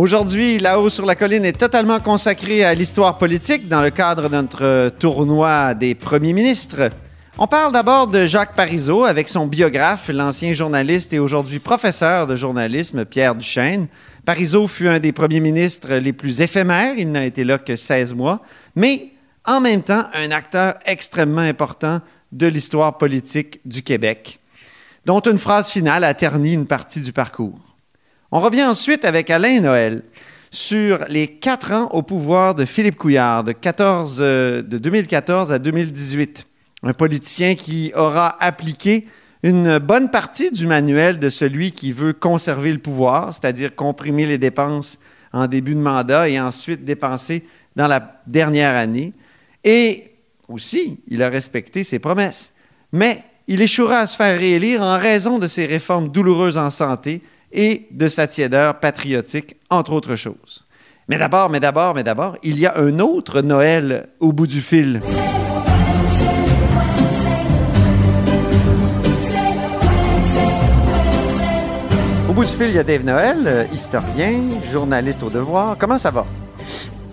[0.00, 4.34] Aujourd'hui, là-haut sur la colline est totalement consacré à l'histoire politique dans le cadre de
[4.34, 6.88] notre tournoi des premiers ministres.
[7.36, 12.34] On parle d'abord de Jacques Parizeau avec son biographe, l'ancien journaliste et aujourd'hui professeur de
[12.34, 13.88] journalisme Pierre Duchesne.
[14.24, 18.14] Parizeau fut un des premiers ministres les plus éphémères, il n'a été là que 16
[18.14, 18.40] mois,
[18.74, 19.08] mais
[19.44, 22.00] en même temps un acteur extrêmement important
[22.32, 24.40] de l'histoire politique du Québec,
[25.04, 27.69] dont une phrase finale a terni une partie du parcours.
[28.32, 30.02] On revient ensuite avec Alain Noël
[30.52, 36.46] sur les quatre ans au pouvoir de Philippe Couillard, de, 14, de 2014 à 2018.
[36.84, 39.06] Un politicien qui aura appliqué
[39.42, 44.38] une bonne partie du manuel de celui qui veut conserver le pouvoir, c'est-à-dire comprimer les
[44.38, 45.00] dépenses
[45.32, 49.12] en début de mandat et ensuite dépenser dans la dernière année.
[49.64, 50.12] Et
[50.46, 52.52] aussi, il a respecté ses promesses.
[52.92, 57.22] Mais il échouera à se faire réélire en raison de ses réformes douloureuses en santé
[57.52, 60.64] et de sa tiédeur patriotique, entre autres choses.
[61.08, 64.60] Mais d'abord, mais d'abord, mais d'abord, il y a un autre Noël au bout du
[64.60, 65.00] fil.
[72.28, 74.40] Au bout du fil, il y a Dave Noël, euh, historien,
[74.70, 75.76] journaliste au devoir.
[75.76, 76.24] Comment ça va?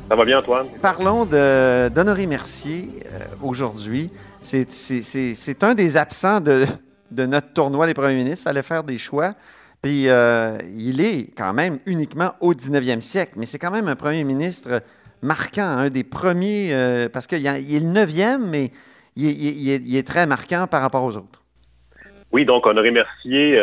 [0.07, 0.67] Ça va bien, Antoine?
[0.79, 4.11] Parlons d'Honoré Mercier euh, aujourd'hui.
[4.43, 6.67] C'est un des absents de,
[7.09, 8.43] de, notre tournoi des premiers ministres.
[8.43, 9.33] Il fallait faire des choix.
[9.87, 13.95] Puis euh, il est quand même uniquement au 19e siècle, mais c'est quand même un
[13.95, 14.81] premier ministre
[15.21, 18.71] marquant, un des premiers, parce qu'il est le 9e, mais
[19.15, 21.41] il, est, très marquant par rapport aux autres.
[22.33, 23.57] Oui, donc Honoré Mercier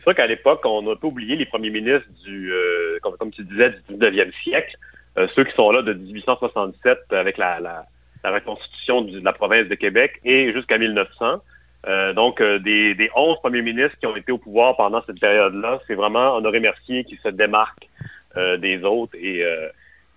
[0.00, 3.30] c'est sûr qu'à l'époque, on a un peu oublié les premiers ministres du, euh, comme,
[3.30, 4.76] tu disais, du 19e siècle,
[5.18, 7.86] euh, ceux qui sont là de 1867 avec la, la,
[8.24, 11.42] la reconstitution de la province de Québec et jusqu'à 1900.
[11.88, 15.18] Euh, donc, euh, des, des 11 premiers ministres qui ont été au pouvoir pendant cette
[15.18, 17.88] période-là, c'est vraiment Honoré Mercier qui se démarque
[18.36, 19.42] euh, des autres et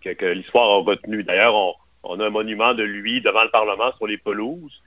[0.04, 1.24] que, que l'histoire a retenu.
[1.24, 4.82] D'ailleurs, on, on, a un monument de lui devant le Parlement sur les pelouses.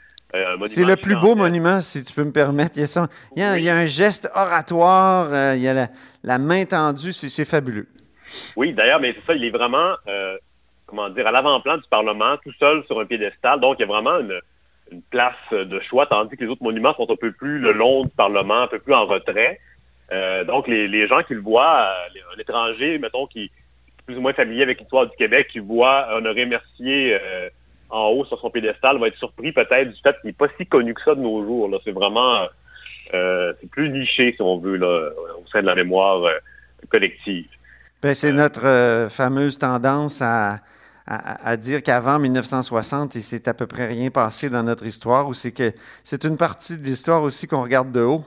[0.67, 2.73] C'est le plus beau monument, si tu peux me permettre.
[2.77, 3.09] Il y a, ça.
[3.37, 3.61] Il y a, oui.
[3.61, 5.89] il y a un geste oratoire, il y a la,
[6.25, 7.87] la main tendue, c'est fabuleux.
[8.55, 9.95] Oui, d'ailleurs, mais c'est ça, il est vraiment,
[10.85, 13.61] comment dire, à l'avant-plan du Parlement, tout seul sur un piédestal.
[13.61, 14.39] Donc, il y a vraiment une,
[14.91, 18.05] une, place de choix, tandis que les autres monuments sont un peu plus le long
[18.05, 19.61] du Parlement, un peu plus en retrait.
[20.13, 21.91] Euh, donc, les, les, gens qui le voient,
[22.35, 23.51] un étranger, mettons, qui est
[24.07, 27.19] plus ou moins familier avec l'histoire du Québec, qui voit Honoré Mercier
[27.91, 30.67] en haut sur son piédestal va être surpris peut-être du fait qu'il n'est pas si
[30.67, 31.71] connu que ça de nos jours.
[31.85, 32.47] C'est vraiment
[33.15, 36.33] euh, c'est plus niché, si on veut, là, au sein de la mémoire euh,
[36.89, 37.47] collective.
[38.03, 40.61] Ben, c'est notre euh, fameuse tendance à,
[41.07, 45.29] à, à dire qu'avant 1960, il s'est à peu près rien passé dans notre histoire,
[45.29, 45.73] ou c'est que
[46.05, 48.25] c'est une partie de l'histoire aussi qu'on regarde de haut?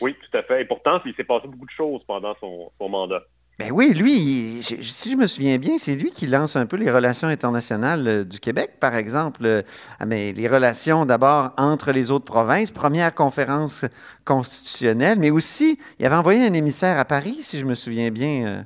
[0.00, 0.62] Oui, tout à fait.
[0.62, 3.22] Et pourtant, il s'est passé beaucoup de choses pendant son, son mandat.
[3.58, 6.76] Ben oui, lui, je, si je me souviens bien, c'est lui qui lance un peu
[6.76, 9.44] les relations internationales euh, du Québec, par exemple.
[9.44, 9.62] Euh,
[10.06, 13.84] mais les relations d'abord entre les autres provinces, première conférence
[14.24, 18.64] constitutionnelle, mais aussi, il avait envoyé un émissaire à Paris, si je me souviens bien.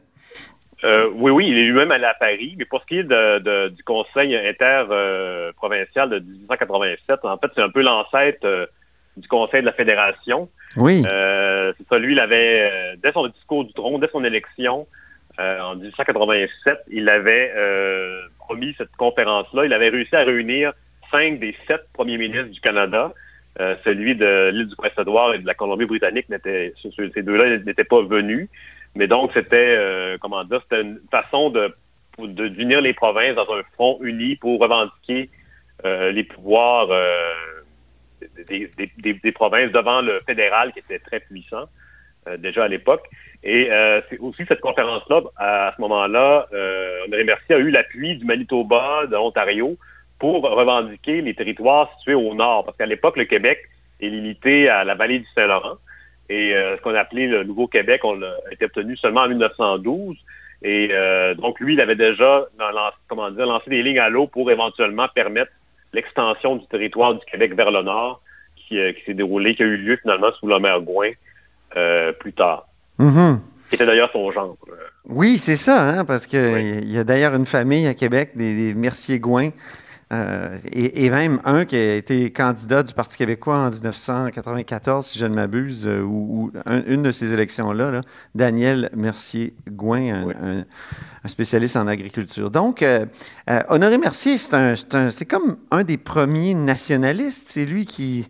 [0.85, 1.07] Euh.
[1.07, 3.39] Euh, oui, oui, il est lui-même allé à Paris, mais pour ce qui est de,
[3.39, 8.69] de, du Conseil interprovincial de 1887, en fait, c'est un peu l'ancêtre
[9.17, 10.49] du Conseil de la Fédération.
[10.77, 11.03] Oui.
[11.07, 14.87] Euh, c'est ça, lui, il avait, euh, dès son discours du trône, dès son élection,
[15.39, 19.65] euh, en 1887, il avait euh, promis cette conférence-là.
[19.65, 20.73] Il avait réussi à réunir
[21.11, 23.13] cinq des sept premiers ministres du Canada.
[23.61, 28.49] Euh, celui de l'île du Prince-Édouard et de la Colombie-Britannique, ces deux-là n'étaient pas venus.
[28.95, 31.75] Mais donc, c'était, euh, comment dire, c'était une façon de,
[32.19, 35.31] d'unir les provinces dans un front uni pour revendiquer
[35.85, 36.87] les pouvoirs
[38.49, 41.67] des, des, des, provinces devant le fédéral qui était très puissant
[42.29, 43.09] euh, déjà à l'époque.
[43.43, 48.17] Et euh, c'est aussi cette conférence-là, à, ce moment-là, euh, Honoré Mercier a eu l'appui
[48.17, 49.77] du Manitoba, de l'Ontario,
[50.21, 52.65] pour revendiquer les territoires situés au nord.
[52.65, 53.59] Parce qu'à l'époque, le Québec
[54.01, 55.79] est limité à la vallée du Saint-Laurent.
[56.29, 60.17] Et ce qu'on appelait le Nouveau-Québec, on a été obtenu seulement en 1912.
[60.63, 60.89] Et
[61.39, 62.47] donc, lui, il avait déjà
[63.09, 65.53] comment dire, lancé des lignes à l'eau pour éventuellement permettre
[65.93, 68.23] l'extension du territoire du Québec vers le nord
[68.57, 71.11] qui, s'est déroulé, qui a eu lieu finalement sous le maire Gouin
[72.19, 72.67] plus tard.
[72.99, 73.39] Mm-hmm.
[73.73, 74.55] C'était d'ailleurs son genre.
[75.07, 79.49] Oui, c'est ça, hein, parce qu'il y a d'ailleurs une famille à Québec, des, Mercier-Gouin,
[80.13, 85.25] euh, et, même un qui a été candidat du Parti québécois en 1994, si je
[85.25, 86.53] ne m'abuse, euh, ou,
[86.87, 88.03] une de ces élections-là,
[88.35, 90.29] Daniel Mercier-Gouin,
[91.25, 92.51] un, spécialiste en agriculture.
[92.51, 93.07] Donc, euh,
[93.69, 97.49] Honoré Mercier, c'est comme un des premiers nationalistes.
[97.49, 98.29] C'est lui qui...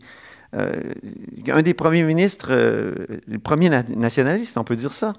[0.53, 5.15] un des premiers ministres, le premier nationaliste, on peut dire ça.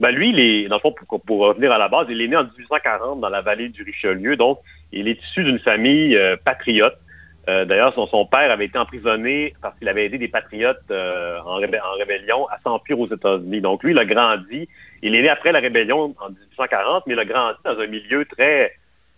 [0.00, 0.94] Ben lui, il est, dans le fond,
[1.26, 4.36] pour, revenir à la base, il est né en 1840 dans la vallée du Richelieu,
[4.36, 4.60] donc
[4.92, 6.98] il est issu d'une famille euh, patriote.
[7.48, 11.56] Euh, d'ailleurs, son, père avait été emprisonné parce qu'il avait aidé des patriotes euh, en,
[11.56, 13.62] rébellion à s'enfuir aux États-Unis.
[13.62, 14.68] Donc lui, il a grandi.
[15.02, 18.24] Il est né après la rébellion en 1840, mais il a grandi dans un milieu
[18.24, 18.74] très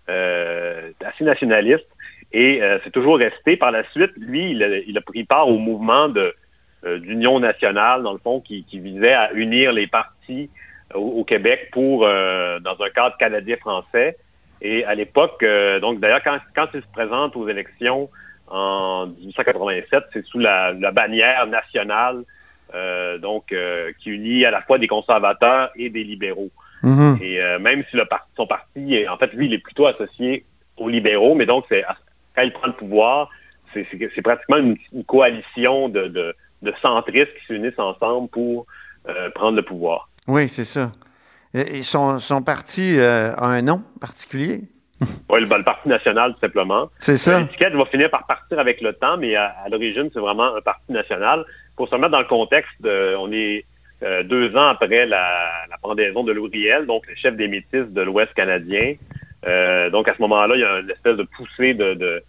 [0.09, 1.87] assez nationaliste.
[2.33, 3.57] Et c'est toujours resté.
[3.57, 6.09] Par la suite, lui, il a, pris part au mouvement
[6.85, 10.51] d'union nationale, dans le fond, qui, visait à unir les partis
[10.95, 14.17] au, Québec pour, dans un cadre canadien-français.
[14.63, 18.11] Et à l'époque, euh, donc d'ailleurs, quand, quand il se présente aux élections
[18.49, 22.25] en 1887, c'est sous la, bannière nationale,
[22.75, 23.55] euh, donc
[24.03, 26.51] qui unit à la fois des conservateurs et des libéraux.
[26.83, 27.23] Mm-hmm.
[27.23, 28.05] Et même si le
[28.37, 30.45] son parti, en fait, lui, il est plutôt associé
[30.77, 31.67] aux libéraux, mais donc
[32.35, 33.29] quand il prend le pouvoir,
[33.73, 38.67] c'est pratiquement une, coalition de, de, centristes qui s'unissent ensemble pour
[39.35, 40.09] prendre le pouvoir.
[40.27, 40.91] Oui, c'est ça.
[41.53, 44.63] Et son, parti euh, a un nom particulier?
[45.29, 46.91] oui, le, Parti national, tout simplement.
[46.99, 47.41] C'est ça.
[47.41, 50.93] L'étiquette va finir par partir avec le temps, mais à, l'origine, c'est vraiment un parti
[50.93, 51.45] national.
[51.77, 53.65] Pour se mettre dans le contexte, on est
[54.03, 58.33] euh, deux ans après la, pendaison de Louriel, donc le chef des métis de l'Ouest
[58.35, 58.95] canadien.
[59.47, 62.23] Euh, donc à ce moment-là, il y a une espèce de poussée de,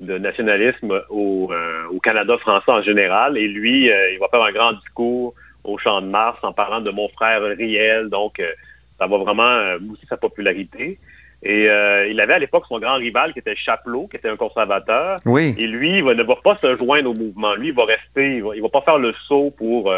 [0.00, 1.50] nationalisme au,
[1.90, 3.38] au, Canada français en général.
[3.38, 5.34] Et lui, il va faire un grand discours
[5.68, 8.08] au Champ de Mars en parlant de mon frère Riel.
[8.08, 8.50] Donc, euh,
[8.98, 10.98] ça va vraiment euh, mousser sa popularité.
[11.42, 14.36] Et euh, il avait à l'époque son grand rival qui était Chapelot, qui était un
[14.36, 15.18] conservateur.
[15.24, 15.54] Oui.
[15.56, 17.54] Et lui, il ne va pas se joindre au mouvement.
[17.54, 19.94] Lui, il va rester, il ne va, pas faire le saut pour...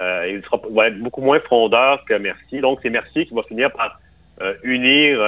[0.00, 2.62] il, va être beaucoup moins frondeur que Mercier.
[2.62, 4.00] Donc, c'est Mercier qui va finir par
[4.62, 5.20] unir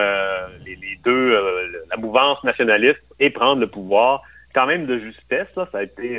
[0.64, 1.38] les, deux,
[1.90, 4.22] la mouvance nationaliste et prendre le pouvoir.
[4.54, 6.16] Quand même de justesse, ça a été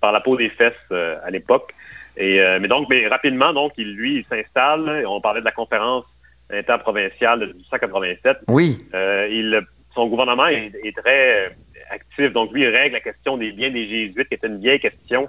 [0.00, 1.74] par, la peau des fesses à l'époque.
[2.20, 5.04] Euh, mais donc, mais rapidement, donc, il, lui, il s'installe.
[5.06, 6.04] On parlait de la conférence
[6.50, 8.38] interprovinciale de 1887.
[8.48, 8.84] Oui.
[8.94, 9.60] Euh, il,
[9.94, 11.50] son gouvernement est, très euh,
[11.90, 12.32] actif.
[12.32, 15.28] Donc, lui, il règle la question des biens des Jésuites, qui était une vieille question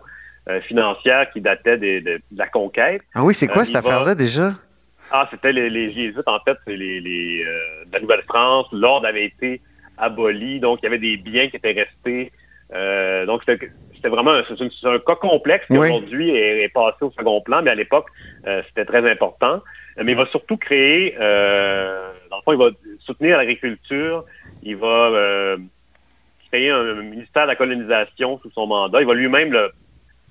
[0.68, 3.02] financière qui datait de, la conquête.
[3.16, 4.52] Ah oui, c'est quoi cette affaire-là déjà?
[5.10, 7.44] Ah, c'était les, Jésuites, en fait, c'est les,
[7.92, 8.68] la Nouvelle-France.
[8.72, 9.60] L'ordre avait été
[9.98, 12.32] aboli, donc il y avait des biens qui étaient restés.
[13.26, 13.72] donc, c'était
[14.06, 17.76] c'est vraiment un, un, cas complexe qui aujourd'hui est, passé au second plan, mais à
[17.76, 18.06] l'époque,
[18.46, 19.64] euh, c'était très important.
[19.98, 22.70] Mais il va surtout créer, euh, dans le fond, il va
[23.00, 24.24] soutenir l'agriculture,
[24.62, 25.58] il va euh,
[26.52, 29.02] créer un ministère de la colonisation sous son mandat.
[29.02, 29.58] Il va lui-même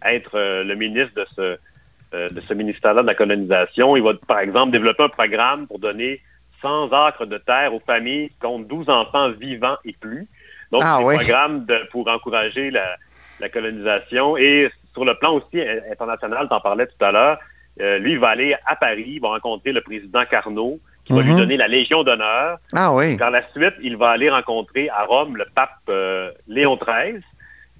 [0.04, 3.96] être le ministre de ce, de ce ministère-là de la colonisation.
[3.96, 6.20] Il va, par exemple, développer un programme pour donner
[6.62, 10.28] 100 acres de terre aux familles qui comptent 12 enfants vivants et plus.
[10.70, 12.96] Donc, ah c'est un programme pour encourager la,
[13.44, 14.36] la colonisation.
[14.36, 15.60] Et sur le plan aussi
[15.90, 17.38] international, tu en parlais tout à l'heure,
[17.80, 21.22] euh, lui, il va aller à Paris, il va rencontrer le président Carnot, qui va
[21.22, 21.38] lui mhm.
[21.38, 22.58] donner la Légion d'honneur.
[22.74, 23.16] Ah oui.
[23.16, 27.20] Par la suite, il va aller rencontrer à Rome le pape euh, Léon XIII.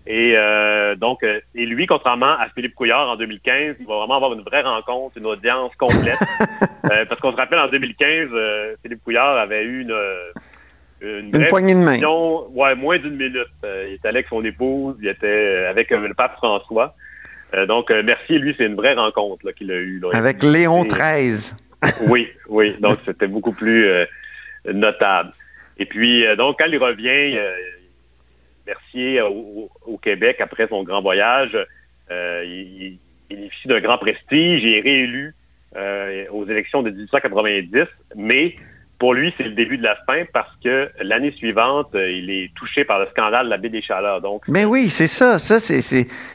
[0.07, 4.35] Et euh, donc, et lui, contrairement à Philippe Couillard en 2015, il va vraiment avoir
[4.35, 6.19] une vraie rencontre, une audience complète.
[7.09, 8.29] parce qu'on se rappelle, en 2015,
[8.83, 9.97] Philippe Couillard avait eu une,
[11.05, 11.99] une, poignée de main.
[12.51, 13.47] Ouais, moins d'une minute.
[13.65, 16.95] Euh, il était avec son épouse, il était euh, avec euh, le pape François.
[17.69, 20.03] donc, merci, lui, c'est une vraie rencontre qu'il a eue.
[20.13, 21.55] Avec Léon XIII.
[22.09, 22.77] oui, oui.
[22.81, 23.87] Donc, c'était beaucoup plus
[24.67, 25.33] notable.
[25.79, 27.39] Et puis, donc, quand il revient,
[28.67, 31.57] Mercier au, Québec après son grand voyage,
[32.11, 32.99] il,
[33.31, 34.65] il bénéficie d'un grand prestige.
[34.65, 35.35] Il est réélu
[36.33, 38.57] aux élections de 1890, mais
[39.05, 42.51] pour lui, c'est le début de la fin parce que l'année suivante, euh, il est
[42.55, 44.23] touché par le scandale de la baie des Chaleurs.
[44.23, 45.39] Donc, Mais oui, c'est ça.
[45.39, 45.83] Ça, c'est,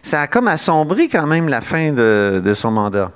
[0.03, 3.11] ça a comme assombri quand même la fin de, son mandat.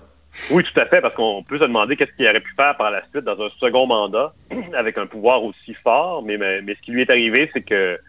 [0.50, 2.90] Oui, tout à fait, parce qu'on peut se demander qu'est-ce qu'il aurait pu faire par
[2.90, 4.34] la suite dans un second mandat
[4.74, 6.24] avec un pouvoir aussi fort.
[6.24, 8.00] Mais, mais, ce qui lui est arrivé, c'est que,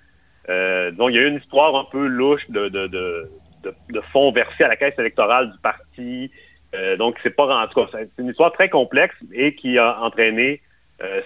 [0.48, 3.30] euh, disons, il y a eu une histoire un peu louche de, de, de,
[3.64, 6.30] de fonds versés à la caisse électorale du parti.
[6.74, 10.00] Euh, donc, c'est pas en tout cas, c'est une histoire très complexe et qui a
[10.00, 10.62] entraîné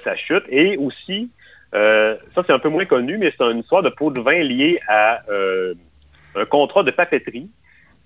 [0.04, 0.44] sa chute.
[0.48, 1.30] Et aussi,
[1.74, 4.42] euh, ça c'est un peu moins connu, mais c'est une histoire de pot de vin
[4.42, 5.22] liée à
[6.34, 7.48] un contrat de papeterie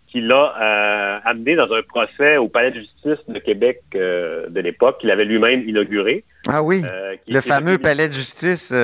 [0.07, 5.11] qu'il a amené dans un procès au Palais de justice de Québec de l'époque, qu'il
[5.11, 6.25] avait lui-même inauguré.
[6.49, 6.83] Ah oui,
[7.27, 8.75] le fameux Palais de justice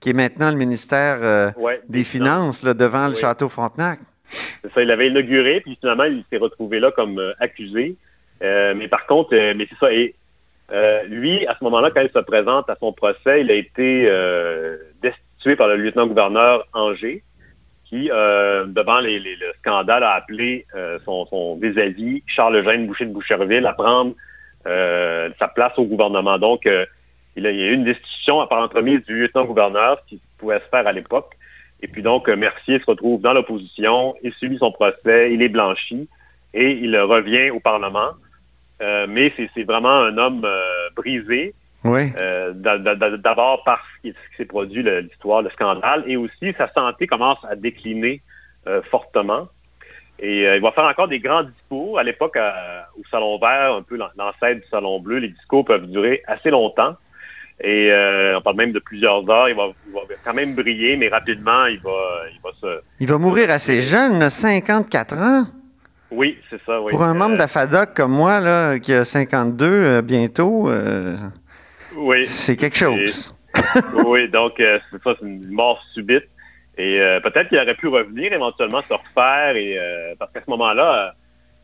[0.00, 1.52] qui est maintenant le ministère
[1.88, 3.98] des Finances, devant le Château Frontenac.
[4.62, 7.96] C'est ça, il avait inauguré, puis finalement, il s'est retrouvé là comme euh, accusé.
[8.42, 9.92] Euh, mais par contre, euh, mais c'est ça.
[9.92, 10.14] Et
[11.08, 14.10] lui, à ce moment-là, quand il se présente à son procès, il a été
[15.02, 17.22] destitué par le lieutenant-gouverneur Angers,
[17.84, 20.66] qui, devant les, le scandale, a appelé
[21.04, 24.14] son, vis-à-vis, Charles-Eugène Boucher de Boucherville, à prendre
[24.64, 26.38] sa place au gouvernement.
[26.38, 26.68] Donc,
[27.36, 30.86] il, y a eu une destitution par entremise du lieutenant-gouverneur, ce qui pouvait se faire
[30.86, 31.34] à l'époque.
[31.80, 35.48] Et puis donc, euh, Mercier se retrouve dans l'opposition, il subit son procès, il est
[35.48, 36.08] blanchi
[36.54, 38.10] et il revient au Parlement.
[38.80, 41.54] Euh, mais c'est vraiment un homme euh, brisé.
[41.84, 42.12] Oui.
[42.54, 47.54] D'abord parce ce qui s'est produit, l'histoire, le scandale, et aussi sa santé commence à
[47.56, 48.20] décliner
[48.90, 49.48] fortement.
[50.18, 51.98] Et il va faire encore des grands discours.
[51.98, 56.22] À l'époque, au Salon Vert, un peu l'ancêtre du Salon Bleu, les discours peuvent durer
[56.26, 56.96] assez longtemps.
[57.60, 59.48] Et euh, on parle même de plusieurs heures.
[59.48, 59.70] Il va,
[60.24, 62.80] quand même briller, mais rapidement, il va, il va se...
[63.00, 65.46] Il va mourir assez jeune, 54 ans?
[66.10, 66.90] Oui, c'est ça, oui.
[66.90, 70.70] Pour un membre euh, d'AFADOC comme moi, là, qui a 52 euh, bientôt,
[71.96, 72.26] oui.
[72.26, 73.34] c'est quelque chose.
[74.06, 76.28] oui, donc c'est ça, c'est une mort subite.
[76.76, 79.76] Et peut-être qu'il aurait pu revenir, éventuellement se refaire, et,
[80.16, 81.12] parce qu'à ce moment-là,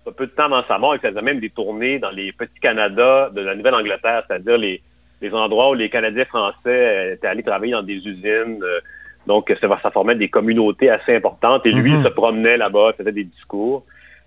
[0.07, 2.61] un peu de temps avant sa mort, il faisait même des tournées dans les petits
[2.61, 4.83] Canada de la Nouvelle-Angleterre, c'est-à-dire les,
[5.21, 8.63] les endroits où les Canadiens français euh, étaient allés travailler dans des usines.
[8.63, 8.81] Euh,
[9.27, 11.65] donc, ça, ça formait des communautés assez importantes.
[11.65, 12.05] Et lui, il mhm.
[12.05, 13.85] se promenait là-bas, faisait des discours.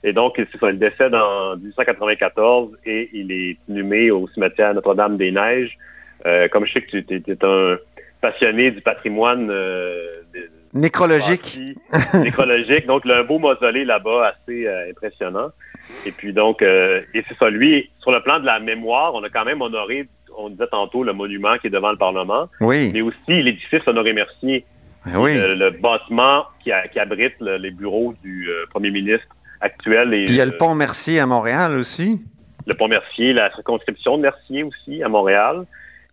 [0.08, 5.78] Et donc, il décède en 1894 et il est inhumé au cimetière Notre-Dame-des-Neiges.
[6.26, 7.78] Euh, comme je sais que tu es, un
[8.22, 9.52] passionné du patrimoine
[10.74, 11.60] nécrologique.
[12.14, 12.88] nécrologique.
[12.88, 15.50] Donc, il a un beau mausolée là-bas, assez impressionnant.
[16.06, 19.30] Et puis donc, et c'est ça, lui, sur le plan de la mémoire, on a
[19.30, 22.92] quand même honoré on disait tantôt le monument qui est devant le Parlement, oui.
[22.94, 24.66] mais aussi l'édifice Honoré-Mercier,
[25.06, 25.36] ben oui.
[25.36, 29.28] le, bâtiment qui, abrite les bureaux du euh, premier ministre
[29.64, 32.22] Et, Puis il y a le pont Mercier à Montréal aussi.
[32.66, 35.66] Le pont Mercier, la circonscription de Mercier aussi à Montréal.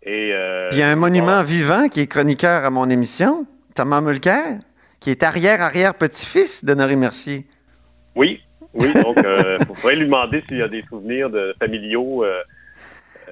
[0.03, 3.47] Et, euh, Puis il y a un monument vivant qui est chroniqueur à mon émission,
[3.75, 4.59] Thomas Mulcair,
[5.01, 7.47] qui est arrière-arrière-petit-fils d'Honoré Mercier.
[8.15, 8.41] Oui,
[8.73, 12.25] oui, donc il euh, faudrait lui demander s'il y a des souvenirs de familiaux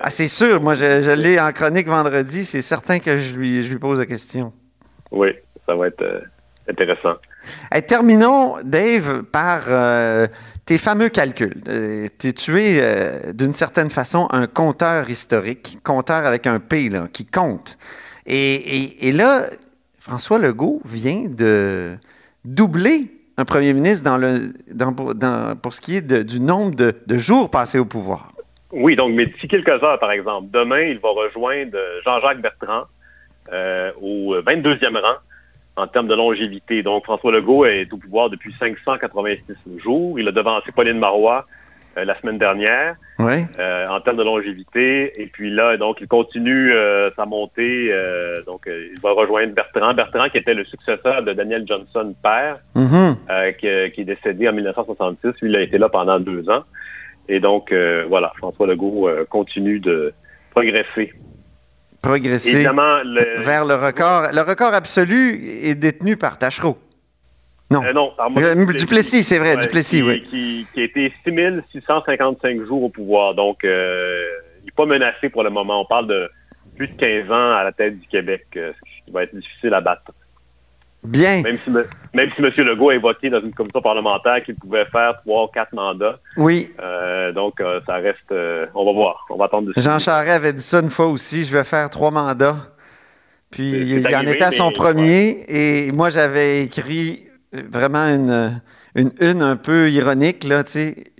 [0.00, 0.60] ah, c'est sûr.
[0.60, 2.44] Moi, je, l'ai en chronique vendredi.
[2.44, 4.52] C'est certain que je lui, je lui pose la question.
[5.10, 5.28] Oui,
[5.66, 6.20] ça va être euh,
[6.68, 7.14] intéressant.
[7.86, 10.26] Terminons, Dave, par euh,
[10.64, 11.60] tes fameux calculs.
[11.68, 17.78] Euh, tu es, d'une certaine façon, un compteur historique, compteur avec un P, qui compte.
[18.26, 19.46] Et, là,
[19.98, 21.96] François Legault vient de
[22.44, 27.84] doubler un premier ministre dans pour ce qui est du nombre de jours passés au
[27.84, 28.32] pouvoir.
[28.72, 32.84] Oui, donc, mais d'ici quelques heures, par exemple, demain, il va rejoindre Jean-Jacques Bertrand
[33.52, 35.16] euh, au 22e rang
[35.76, 36.82] en termes de longévité.
[36.82, 40.18] Donc, François Legault est au pouvoir depuis 586 jours.
[40.18, 41.46] Il a devancé Pauline Marois
[41.96, 45.20] euh, la semaine dernière euh, en termes de longévité.
[45.20, 46.72] Et puis là, donc, il continue
[47.16, 47.92] sa montée.
[48.46, 49.94] donc, il va rejoindre Bertrand.
[49.94, 53.56] Bertrand, qui était le successeur de Daniel Johnson, père, mm-hmm.
[53.56, 55.40] qui, qui, est décédé en 1966.
[55.40, 56.64] Lui, il a été là pendant deux ans.
[57.28, 60.12] Et donc, euh, voilà, François Legault euh, continue de
[60.50, 61.12] progresser.
[62.02, 64.32] Progresser vers le record.
[64.32, 66.76] Le record absolu est détenu par Tachereau.
[67.70, 67.82] Non.
[67.84, 70.22] Euh, non, par Duplessis, c'est vrai, Duplessis, oui.
[70.28, 73.34] Qui, qui, a été 6655 jours au pouvoir.
[73.34, 75.80] Donc, il n'est pas menacé pour le moment.
[75.80, 76.30] On parle de
[76.76, 79.80] plus de 15 ans à la tête du Québec, ce qui va être difficile à
[79.80, 80.12] battre.
[81.04, 81.42] Bien.
[81.42, 82.66] Même si, même si M.
[82.66, 86.18] Legault a évoqué dans une commission parlementaire qu'il pouvait faire trois ou quatre mandats.
[86.36, 86.70] Oui.
[86.80, 88.30] Euh, donc, euh, ça reste...
[88.30, 89.26] Euh, on va voir.
[89.30, 89.72] On va attendre.
[89.76, 91.44] Jean Charest avait dit ça une fois aussi.
[91.44, 92.68] Je vais faire trois mandats.
[93.50, 95.44] Puis, il en était à son premier.
[95.48, 98.62] Et moi, j'avais écrit vraiment une,
[98.94, 100.44] une une un peu ironique.
[100.44, 100.62] Là,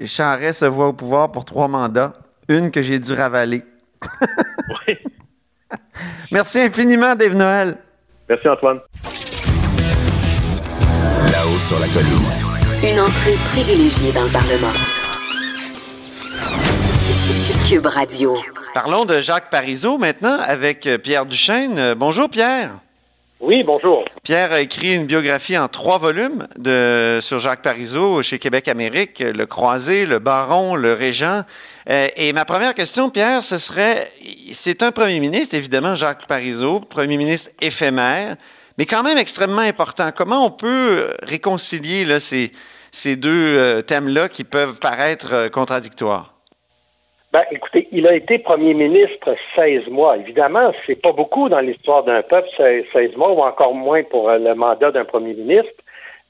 [0.04, 2.14] Charest se voit au pouvoir pour trois mandats.
[2.48, 3.64] Une que j'ai dû ravaler.
[4.86, 4.96] oui.
[6.30, 7.76] Merci infiniment, Dave Noël.
[8.28, 8.78] Merci, Antoine.
[11.42, 12.88] Là-haut sur la colline.
[12.88, 14.72] Une entrée privilégiée dans le Parlement.
[17.68, 18.36] Cube Radio.
[18.74, 21.78] Parlons de Jacques Parizeau maintenant avec euh, Pierre Duchesne.
[21.80, 22.70] Euh, bonjour Pierre.
[23.40, 24.04] Oui, bonjour.
[24.22, 29.18] Pierre a écrit une biographie en trois volumes de, sur Jacques Parizeau chez Québec Amérique,
[29.18, 31.42] Le Croisé, Le Baron, Le Régent.
[31.90, 34.12] Euh, et ma première question, Pierre, ce serait,
[34.52, 38.36] c'est un premier ministre, évidemment, Jacques Parizeau, premier ministre éphémère,
[38.78, 40.10] mais quand même extrêmement important.
[40.14, 42.52] Comment on peut réconcilier là, ces,
[42.90, 46.32] ces deux thèmes-là qui peuvent paraître contradictoires?
[47.32, 50.18] Ben, écoutez, il a été premier ministre 16 mois.
[50.18, 54.36] Évidemment, c'est pas beaucoup dans l'histoire d'un peuple, 16 mois, ou encore moins pour euh,
[54.36, 55.72] le mandat d'un premier ministre.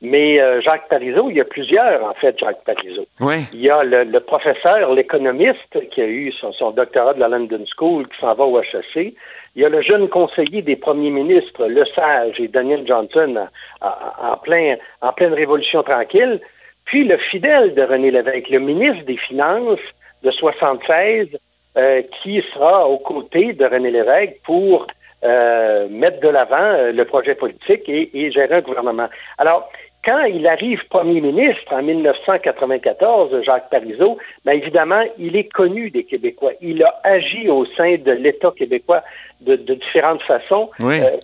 [0.01, 3.07] Mais euh, Jacques Parizeau, il y a plusieurs, en fait, Jacques Parizeau.
[3.19, 3.35] Oui.
[3.53, 8.07] Il y a le, professeur, l'économiste, qui a eu son, doctorat de la London School,
[8.07, 9.15] qui s'en va au HEC.
[9.55, 13.49] Il y a le jeune conseiller des premiers ministres, Le Sage et Daniel Johnson,
[13.81, 16.41] en, plein, en pleine révolution tranquille.
[16.85, 19.81] Puis le fidèle de René Lévesque, le ministre des Finances,
[20.23, 21.29] de 76
[21.77, 24.87] euh, qui sera aux côtés de René Lévesque pour
[25.25, 29.09] euh, mettre de l'avant euh, le projet politique et, gérer un gouvernement.
[29.39, 29.71] Alors,
[30.05, 36.03] quand il arrive premier ministre en 1994, Jacques Parizeau, bien évidemment, il est connu des
[36.05, 36.53] Québécois.
[36.61, 39.05] Il a agi au sein de l'État québécois
[39.41, 40.71] de, différentes façons,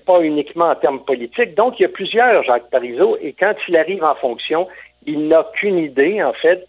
[0.06, 1.56] pas uniquement en termes politiques.
[1.56, 4.68] Donc, il y a plusieurs Jacques Parizeau, et quand il arrive en fonction,
[5.06, 6.66] il n'a qu'une idée, en fait,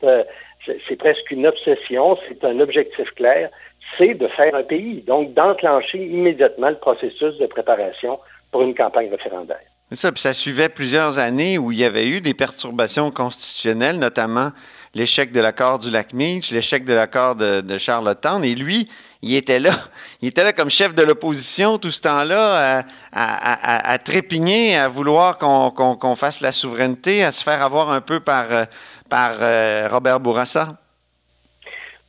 [0.88, 3.50] c'est presque une obsession, c'est un objectif clair,
[3.98, 5.04] c'est de faire un pays.
[5.06, 8.20] Donc, d'enclencher immédiatement le processus de préparation
[8.52, 9.60] pour une campagne référendaire.
[9.92, 14.52] Ça, puis ça suivait plusieurs années où il y avait eu des perturbations constitutionnelles, notamment
[14.94, 18.44] l'échec de l'accord du lac Meach, l'échec de l'accord de, de Charlottetown.
[18.46, 18.88] Et lui,
[19.22, 19.72] il était là.
[20.22, 26.16] Il était là comme chef de l'opposition tout ce temps-là, à, trépigner, à vouloir qu'on
[26.18, 28.66] fasse la souveraineté, à se faire avoir un peu par, euh,
[29.14, 30.76] euh, Robert Bourassa.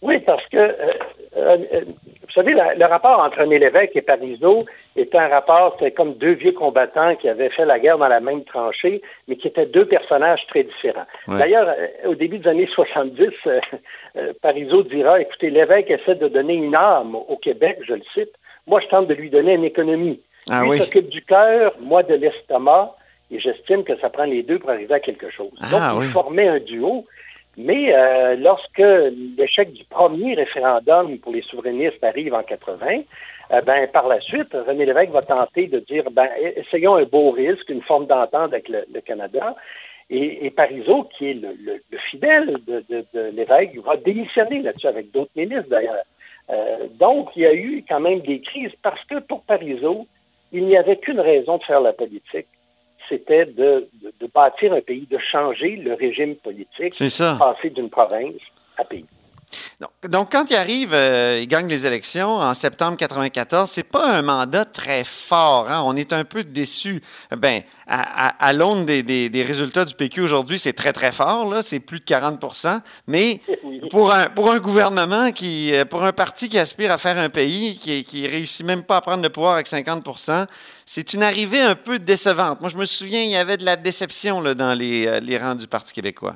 [0.03, 0.77] Oui, parce que,
[1.37, 1.85] euh,
[2.31, 6.35] vous savez, le rapport entre René Lévesque et Parizeau était un rapport, c'était comme deux
[6.35, 9.85] vieux combattants qui avaient fait la guerre dans la même tranchée, mais qui étaient deux
[9.85, 11.07] personnages très différents.
[11.27, 16.77] D'ailleurs, au début des années 70, euh, Parizeau dira, écoutez, l'évêque essaie de donner une
[16.77, 18.33] âme au Québec, je le cite.
[18.69, 20.21] Moi, je tente de lui donner une économie.
[20.49, 22.95] Ah, lui s'occupe du cœur, moi de l'estomac,
[23.33, 25.51] et j'estime que ça prend les deux pour arriver à quelque chose.
[25.61, 27.07] Ah, Donc, il formait un duo.
[27.63, 28.83] Mais euh, lorsque
[29.37, 33.03] l'échec du premier référendum pour les souverainistes arrive en 80,
[33.53, 37.31] euh, ben, par la suite, René Lévesque va tenter de dire, ben, essayons un beau
[37.33, 39.55] risque, une forme d'entente avec le, Canada.
[40.09, 45.69] Et, et, Parizeau, qui est le, fidèle de, l'évêque, va démissionner là-dessus avec d'autres ministres
[45.69, 46.05] d'ailleurs.
[46.49, 50.07] Euh, donc, il y a eu quand même des crises parce que pour Parizeau,
[50.53, 52.49] il n'y avait qu'une raison de faire la politique,
[53.11, 53.89] c'était de,
[54.33, 58.41] bâtir un pays, de changer le régime politique, de passer d'une province
[58.79, 59.05] à pays.
[60.09, 64.23] Donc, quand il arrive, euh, il gagne les élections en septembre 94, c'est pas un
[64.23, 65.69] mandat très fort.
[65.69, 65.83] Hein?
[65.85, 67.03] On est un peu déçu.
[67.37, 71.53] Ben, à, à, l'aune des, résultats du PQ aujourd'hui, c'est très, très fort.
[71.63, 73.41] C'est plus de 40% Mais
[73.91, 77.29] pour, un, pour un gouvernement, qui, euh, pour un parti qui aspire à faire un
[77.29, 80.47] pays, qui, qui réussit même pas à prendre le pouvoir avec 50%
[80.93, 82.61] c'est une arrivée un peu décevante.
[82.61, 85.39] Moi, je me souviens, il y avait de la déception là, dans les, euh, les
[85.39, 86.35] rangs du Parti québécois.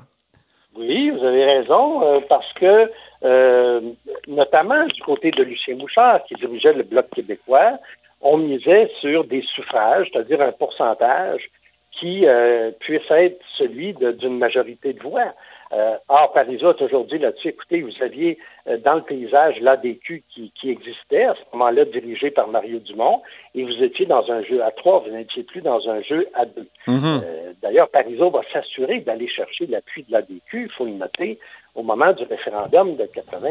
[0.76, 2.90] Oui, vous avez raison, euh, parce que
[3.24, 3.80] euh,
[4.26, 7.78] notamment du côté de Lucien Bouchard, qui dirigeait le Bloc québécois,
[8.20, 11.48] on misait sur des suffrages, c'est-à-dire un pourcentage
[11.92, 15.32] qui euh, puisse être celui d'une majorité de voix.
[15.72, 20.22] Euh, or, Parizeau a toujours dit là-dessus, écoutez, vous aviez euh, dans le paysage l'ADQ
[20.28, 23.22] qui, qui existait, à ce moment-là dirigé par Mario Dumont,
[23.54, 26.44] et vous étiez dans un jeu à trois, vous n'étiez plus dans un jeu à
[26.44, 26.68] deux.
[26.86, 27.22] Mm-hmm.
[27.24, 31.38] Euh, d'ailleurs, Parizeau va s'assurer d'aller chercher l'appui de l'ADQ, il faut le noter,
[31.74, 33.48] au moment du référendum de, 80,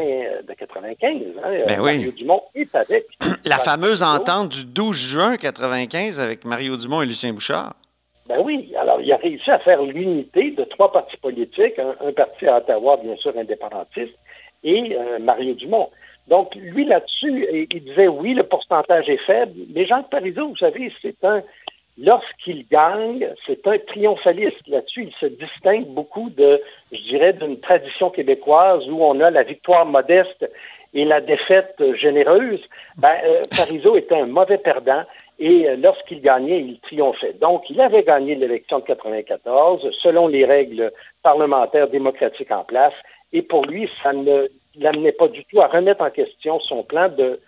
[0.48, 1.22] de 95.
[1.44, 3.06] Hein, ben Mario Dumont est avec.
[3.44, 7.74] La fameuse entente du 12 juin 95 avec Mario Dumont et Lucien Bouchard.
[8.26, 12.46] Ben oui, alors il a réussi à faire l'unité de trois partis politiques, un, parti
[12.46, 14.14] à Ottawa, bien sûr, indépendantiste,
[14.62, 15.90] et euh, Mario Dumont.
[16.28, 20.90] Donc, lui, là-dessus, il disait oui, le pourcentage est faible, mais Jean Parizeau, vous savez,
[21.02, 21.42] c'est un,
[21.98, 24.66] lorsqu'il gagne, c'est un triomphaliste.
[24.68, 29.42] Là-dessus, il se distingue beaucoup de, je dirais, d'une tradition québécoise où on a la
[29.42, 30.48] victoire modeste
[30.94, 32.60] et la défaite généreuse.
[32.96, 35.02] Ben, euh, Parizeau était un mauvais perdant.
[35.38, 37.34] Et euh, lorsqu'il gagnait, il triomphait.
[37.40, 40.92] Donc, il avait gagné l'élection de 1994 selon les règles
[41.22, 42.94] parlementaires démocratiques en place.
[43.32, 47.08] Et pour lui, ça ne l'amenait pas du tout à remettre en question son plan
[47.08, 47.40] de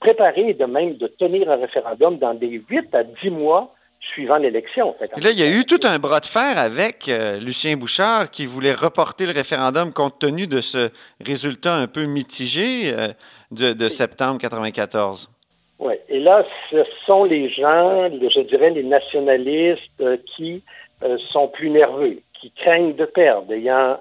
[0.00, 4.36] préparer et de même de tenir un référendum dans des 8 à 10 mois suivant
[4.36, 4.94] l'élection.
[5.00, 8.46] Là, il y a eu tout un bras de fer avec euh, Lucien Bouchard qui
[8.46, 13.08] voulait reporter le référendum compte tenu de ce résultat un peu mitigé euh,
[13.50, 15.30] de, septembre 94.
[15.84, 20.62] Oui, et là, ce sont les gens, je dirais les nationalistes euh, qui
[21.30, 23.98] sont plus nerveux, qui craignent de perdre, ayant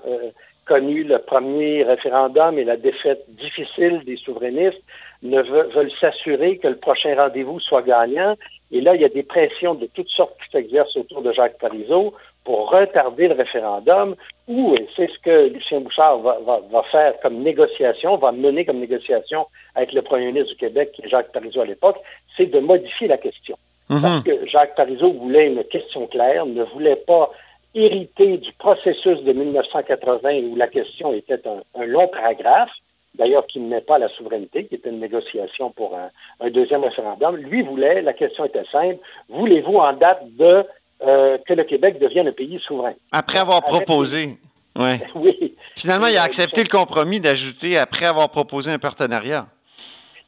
[0.66, 4.82] connu le premier référendum et la défaite difficile des souverainistes,
[5.22, 8.36] veulent s'assurer que le prochain rendez-vous soit gagnant.
[8.72, 11.58] Et là, il y a des pressions de toutes sortes qui s'exercent autour de Jacques
[11.58, 14.16] Parizeau pour retarder le référendum,
[14.48, 19.48] ou, et c'est ce que Lucien Bouchard va, faire comme négociation, va mener comme négociation
[19.76, 21.98] avec le premier ministre du Québec, qui est Jacques Parizeau à l'époque,
[22.36, 23.58] c'est de modifier la question.
[23.90, 24.02] Mhm.
[24.02, 27.32] Parce que Jacques Parizeau voulait une question claire, ne voulait pas
[27.76, 32.72] hériter du processus de 1980 où la question était un long paragraphe,
[33.16, 37.36] d'ailleurs qui ne met pas la souveraineté, qui était une négociation pour un, deuxième référendum.
[37.38, 38.98] Lui voulait, la question était simple,
[39.30, 40.66] voulez-vous en date de
[41.06, 42.94] euh, que le Québec devienne un pays souverain?
[43.12, 44.38] Après avoir proposé.
[45.16, 45.56] oui.
[45.76, 49.48] Finalement, il a accepté le compromis d'ajouter après avoir proposé un partenariat.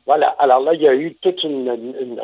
[0.06, 0.36] Voilà.
[0.38, 2.20] Alors là, il y a eu toute une,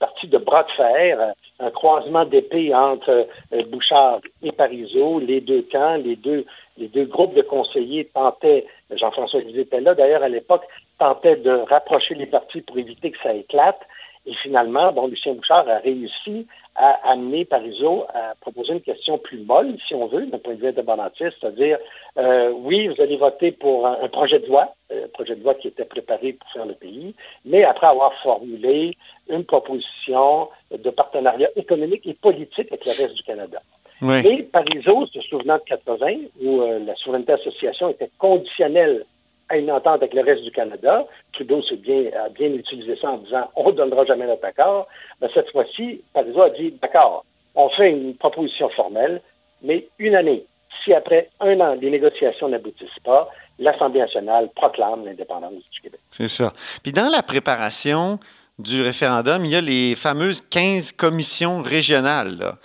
[0.00, 5.62] partie de bras de fer, un croisement d'épées entre euh, Bouchard et Parizeau, les deux
[5.70, 6.44] camps, les deux,
[6.76, 10.64] les deux groupes de conseillers tentaient, Jean-François Lisée était là d'ailleurs à l'époque,
[10.98, 13.80] tentaient de rapprocher les partis pour éviter que ça éclate.
[14.26, 19.38] Et finalement, bon, Lucien Bouchard a réussi à amener Parizeau à proposer une question plus
[19.38, 21.78] molle, si on veut, d'un point de vue indépendantiste, c'est-à-dire,
[22.18, 25.68] euh, oui, vous allez voter pour un, projet de loi, un projet de loi qui
[25.68, 28.96] était préparé pour faire le pays, mais après avoir formulé
[29.28, 33.62] une proposition de partenariat économique et politique avec le reste du Canada.
[34.02, 36.06] Et Parizeau, se souvenant de 80,
[36.42, 39.06] où euh, la souveraineté association était conditionnelle
[39.54, 43.18] à une entente avec le reste du Canada, Trudeau bien, a bien utilisé ça en
[43.18, 44.86] disant on ne donnera jamais notre accord,
[45.20, 49.20] ben, cette fois-ci, Parizeau a dit d'accord, on fait une proposition formelle,
[49.62, 50.44] mais une année.
[50.84, 56.00] Si après un an, les négociations n'aboutissent pas, l'Assemblée nationale proclame l'indépendance du Québec.
[56.10, 56.52] C'est ça.
[56.82, 58.18] Puis dans la préparation
[58.58, 62.56] du référendum, il y a les fameuses 15 commissions régionales.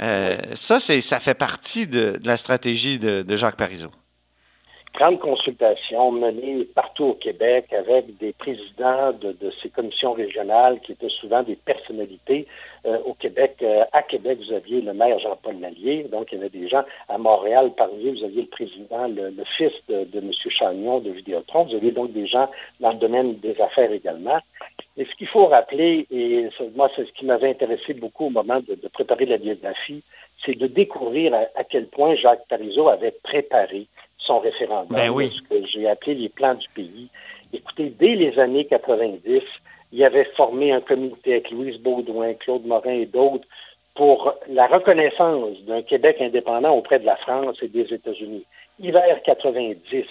[0.00, 3.90] Euh, ça, ça fait partie de, la stratégie de, Jacques Parizeau.
[4.98, 11.08] Grande consultation menée partout au Québec avec des présidents de, ces commissions régionales qui étaient
[11.08, 12.48] souvent des personnalités.
[12.84, 16.40] Euh, au Québec, euh, à Québec, vous aviez le maire Jean-Paul Lallier, donc il y
[16.40, 20.32] avait des gens à Montréal, Paris, vous aviez le président, le, fils de, M.
[20.32, 24.40] Chagnon de Vidéotron, vous aviez donc des gens dans le domaine des affaires également.
[24.96, 28.58] Et ce qu'il faut rappeler, et moi c'est ce qui m'avait intéressé beaucoup au moment
[28.58, 30.02] de, préparer la biographie,
[30.44, 33.86] c'est de découvrir à, quel point Jacques Parizeau avait préparé
[34.28, 35.32] son référendum, ben oui.
[35.34, 37.08] ce que j'ai appelé les plans du pays.
[37.52, 39.40] Écoutez, dès les années 90,
[39.92, 43.48] il avait formé un comité avec Louise Baudouin, Claude Morin et d'autres
[43.94, 48.44] pour la reconnaissance d'un Québec indépendant auprès de la France et des États-Unis.
[48.78, 50.04] Hiver 90,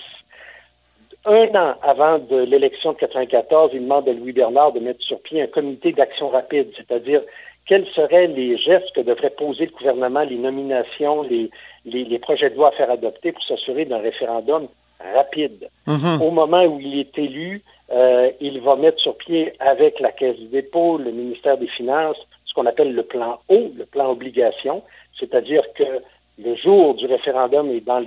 [1.26, 5.22] un an avant de l'élection de 1994, il demande à Louis Bernard de mettre sur
[5.22, 7.22] pied un comité d'action rapide, c'est-à-dire
[7.68, 11.50] quels seraient les gestes que devrait poser le gouvernement, les nominations, les,
[11.86, 14.68] les, projets de loi à faire adopter pour s'assurer d'un référendum
[15.14, 15.70] rapide?
[15.88, 16.22] Mm-hmm.
[16.22, 20.38] Au moment où il est élu, euh, il va mettre sur pied avec la Caisse
[20.38, 24.82] du dépôt, le ministère des Finances, ce qu'on appelle le plan O, le plan obligation,
[25.20, 26.02] c'est-à-dire que
[26.40, 28.04] le jour du référendum et dans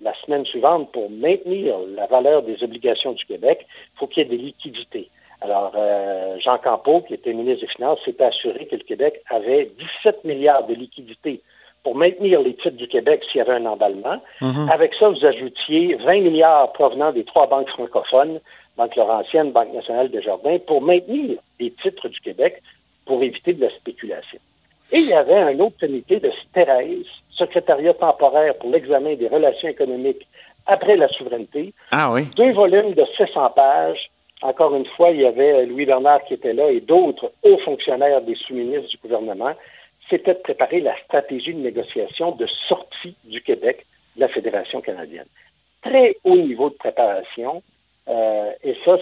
[0.00, 4.26] la semaine suivante, pour maintenir la valeur des obligations du Québec, il faut qu'il y
[4.26, 5.10] ait des liquidités.
[5.44, 9.70] Alors, euh, Jean Campeau, qui était ministre des Finances, s'est assuré que le Québec avait
[10.04, 11.40] 17 milliards de liquidités
[11.82, 14.22] pour maintenir les titres du Québec s'il y avait un emballement.
[14.40, 14.68] Mhm.
[14.70, 18.40] Avec ça, vous ajoutiez 20 milliards provenant des trois banques francophones,
[18.76, 22.62] Banque Laurentienne, Banque nationale des Jardins, pour maintenir les titres du Québec
[23.04, 24.38] pour éviter de la spéculation.
[24.92, 29.68] Et il y avait un autre comité de Thérèse, secrétariat temporaire pour l'examen des relations
[29.68, 30.26] économiques
[30.66, 31.72] après la souveraineté.
[31.90, 32.26] Ah oui.
[32.36, 34.10] Deux volumes de 600 pages.
[34.42, 38.20] Encore une fois, il y avait Louis Bernard qui était là et d'autres hauts fonctionnaires
[38.22, 39.54] des sous-ministres du gouvernement.
[40.10, 45.26] C'était de préparer la stratégie de négociation de sortie du Québec de la Fédération canadienne.
[45.82, 47.62] Très haut niveau de préparation.
[48.08, 48.98] Euh, et ça,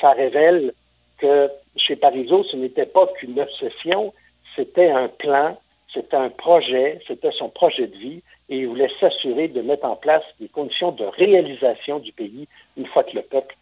[0.00, 0.74] ça révèle
[1.18, 4.12] que chez Parizeau, ce n'était pas qu'une obsession,
[4.54, 5.56] c'était un plan
[5.96, 9.96] c'était un projet, c'était son projet de vie, et il voulait s'assurer de mettre en
[9.96, 12.46] place des conditions de réalisation du pays
[12.76, 13.56] une fois que le peuple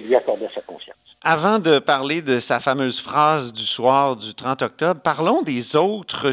[0.00, 0.96] lui accordait sa confiance.
[1.22, 6.30] Avant de parler de sa fameuse phrase du soir du 30 octobre, parlons des autres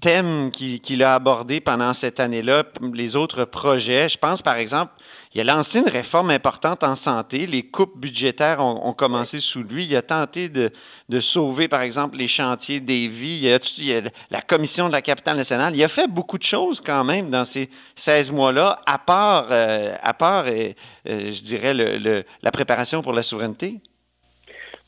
[0.00, 4.08] thèmes qu'il a abordés pendant cette année-là, les autres projets.
[4.08, 4.92] Je pense, par exemple,
[5.32, 7.46] il a lancé une réforme importante en santé.
[7.46, 9.84] Les coupes budgétaires ont, commencé sous lui.
[9.84, 13.46] Il a tenté de, sauver, par exemple, les chantiers des vies.
[13.78, 15.76] Il y a, la commission de la capitale nationale.
[15.76, 19.94] Il a fait beaucoup de choses quand même dans ces 16 mois-là, à part, euh,
[20.02, 20.70] à part euh,
[21.08, 23.76] euh, je dirais, la préparation pour la souveraineté.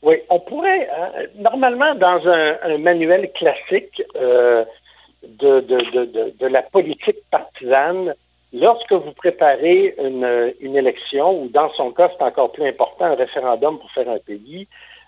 [0.01, 4.03] Oui, on pourrait, hein, normalement, dans un, manuel classique
[5.23, 8.13] de, de, la politique partisane,
[8.53, 13.79] Lorsque vous préparez une, élection, ou dans son cas, c'est encore plus important, un référendum
[13.79, 14.67] pour faire un pays,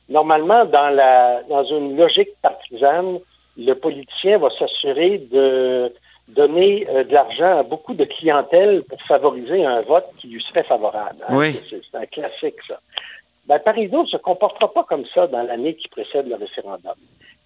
[0.10, 3.20] normalement, dans, la, dans une logique partisane,
[3.58, 5.94] le politicien va s'assurer de
[6.28, 10.64] donner euh, de l'argent à beaucoup de clientèle pour favoriser un vote qui lui serait
[10.64, 11.24] favorable.
[11.30, 11.38] Hein.
[11.38, 11.60] Oui.
[11.70, 12.80] C'est un classique, ça.
[13.46, 16.96] Ben, Parizeau ne se comportera pas comme ça dans l'année qui précède le référendum.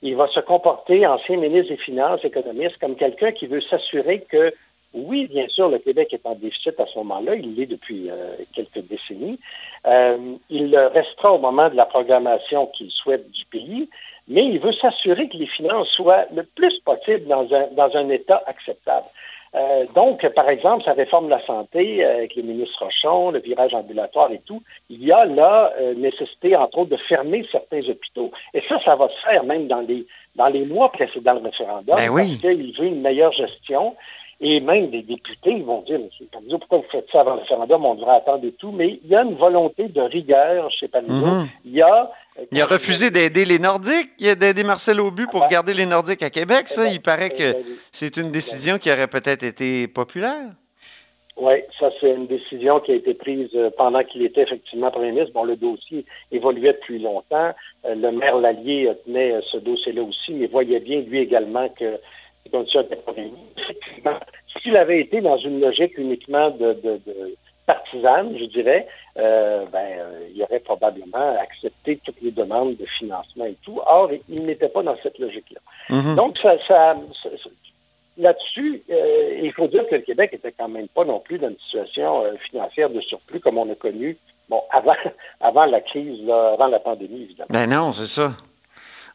[0.02, 4.54] Il va se comporter, ancien ministre des Finances, économiste, comme quelqu'un qui veut s'assurer que
[4.94, 7.36] oui, bien sûr, le Québec est en déficit à ce moment-là.
[7.36, 9.40] Il l'est depuis euh, quelques décennies.
[9.86, 10.18] Euh,
[10.50, 13.88] il restera au moment de la programmation qu'il souhaite du pays,
[14.28, 19.06] mais il veut s'assurer que les finances soient le plus possible dans un, état acceptable.
[19.56, 23.74] Euh, donc, par exemple, sa réforme de la santé avec le ministre Rochon, le virage
[23.76, 28.32] ambulatoire et tout, il y a là nécessité, entre autres, de fermer certains hôpitaux.
[28.56, 31.96] Et ça, ça va se faire même dans les, dans les mois précédant le référendum,
[31.96, 33.96] ben parce qu'il veut une meilleure gestion.
[34.42, 36.08] Et même des députés ils vont dire, M.
[36.32, 37.86] Parizeau, pourquoi vous faites ça avant le référendum?
[37.86, 38.72] On devrait attendre et tout.
[38.72, 41.14] Mais il y a une volonté de rigueur chez Parizeau.
[41.14, 41.48] Mhm.
[41.66, 42.12] Il y a...
[42.38, 45.48] Euh, il a refusé d'aider les Nordiques, il a d'aider Marcel Aubu pour ah.
[45.50, 46.88] garder les Nordiques à Québec, ça.
[46.88, 47.54] Il paraît que
[47.92, 50.52] c'est une décision qui aurait peut-être été populaire.
[51.36, 55.12] Oui, ça c'est une décision qui a été prise euh, pendant qu'il était effectivement Premier
[55.12, 55.34] ministre.
[55.34, 57.54] Bon, le dossier évoluait depuis longtemps.
[57.86, 61.98] Euh, le maire Lallier tenait ce dossier-là aussi, mais voyait bien lui également que
[64.70, 66.78] s'il avait été dans une logique uniquement de,
[67.66, 73.46] partisane, je dirais, euh, ben, euh, il aurait probablement accepté toutes les demandes de financement
[73.46, 73.80] et tout.
[73.86, 75.60] Or, il n'était pas dans cette logique-là.
[75.90, 76.16] Mm-hmm.
[76.16, 76.96] Donc, ça,
[78.18, 81.50] là-dessus, euh, il faut dire que le Québec n'était quand même pas non plus dans
[81.50, 84.18] une situation financière de surplus comme on a connu
[84.50, 84.96] bon, avant,
[85.40, 87.50] avant la crise, avant la pandémie, évidemment.
[87.50, 88.34] Ben non, c'est ça.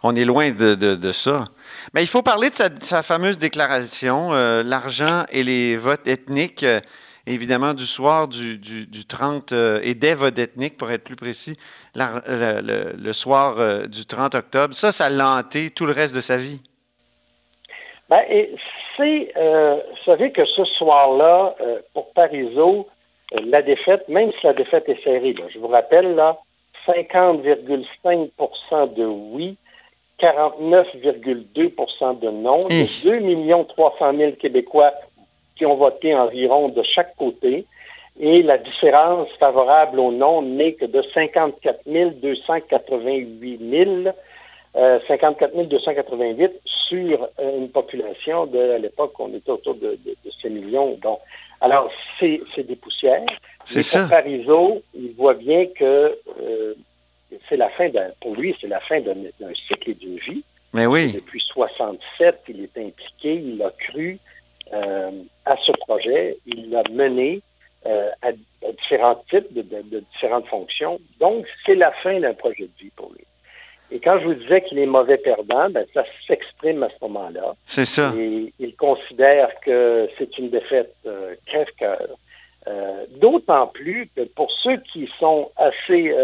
[0.06, 1.46] On est loin de, ça.
[1.94, 6.82] Mais il faut parler de sa, fameuse déclaration, euh, l'argent et les votes ethniques, euh,
[7.26, 8.60] évidemment du soir du,
[9.08, 11.56] 30, euh, et des votes ethniques pour être plus précis,
[11.94, 14.74] le, soir du 30 octobre.
[14.74, 16.60] Ça, ça l'a hanté tout le reste de sa vie.
[18.10, 18.20] Ben,
[18.98, 19.32] c'est,
[20.04, 21.54] savez que ce soir-là,
[21.94, 22.90] pour Parizeau,
[23.42, 26.36] la défaite, même si la défaite est serrée, je vous rappelle, là,
[26.86, 29.56] 50,5% de oui,
[30.20, 32.60] 49,2% de non.
[32.70, 34.92] A 2 300 000 Québécois
[35.56, 37.66] qui ont voté environ de chaque côté.
[38.18, 43.90] Et la différence favorable au non n'est que de 54 288 000,
[45.08, 50.50] 54 288 sur euh, une population de, à l'époque, on était autour de, de, 6
[50.50, 50.96] millions.
[51.02, 51.18] Donc,
[51.60, 53.24] alors, c'est des poussières.
[53.64, 54.06] C'est ça.
[54.08, 56.74] Parizeau, il voit bien que euh,
[57.48, 60.44] c'est la fin pour lui, c'est la fin d'un cycle et d'une vie.
[60.74, 61.12] Mais oui.
[61.12, 64.18] Depuis 67, il est impliqué, il a cru
[64.72, 65.10] euh,
[65.44, 67.42] à ce projet, il l'a mené
[67.86, 68.32] euh, à,
[68.82, 71.00] différents types de, différentes fonctions.
[71.20, 73.24] Donc, c'est la fin d'un projet de vie pour lui.
[73.92, 77.54] Et quand je vous disais qu'il est mauvais perdant, ben, ça s'exprime à ce moment-là.
[77.66, 78.12] C'est ça.
[78.18, 82.08] Et il considère que c'est une défaite euh, crève-cœur.
[83.20, 86.14] D'autant plus que pour ceux qui sont assez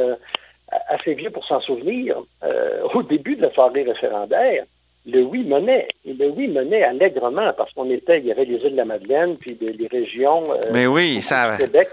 [0.89, 4.65] assez vieux pour s'en souvenir, euh, au début de la soirée référendaire,
[5.07, 5.89] le oui menait.
[6.05, 8.85] Et le oui menait allègrement parce qu'on était, il y avait les îles de la
[8.85, 11.57] Madeleine, puis les régions euh, Mais oui, ça...
[11.57, 11.89] Québec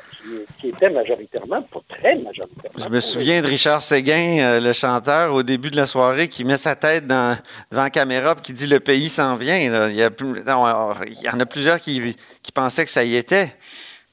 [0.59, 2.83] qui, étaient majoritairement, pas très majoritairement.
[2.83, 6.43] Je me souviens de Richard Séguin, euh, le chanteur, au début de la soirée, qui
[6.43, 7.37] met sa tête devant
[7.71, 9.57] la caméra et qui dit le pays s'en vient.
[9.57, 13.53] Il, y a, il, y en a plusieurs qui, qui pensaient que ça y était.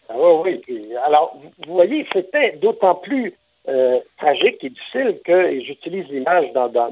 [0.08, 0.88] Ah oui, oui.
[1.04, 3.34] Alors, vous voyez, c'était d'autant plus
[3.68, 6.88] euh, tragique et difficile que, et j'utilise l'image dans, dans,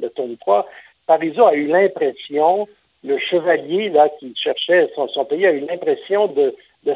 [0.00, 0.68] le, tome 3,
[1.06, 2.68] Parizeau a eu l'impression,
[3.04, 6.54] le chevalier là, qui cherchait son, pays a eu l'impression de,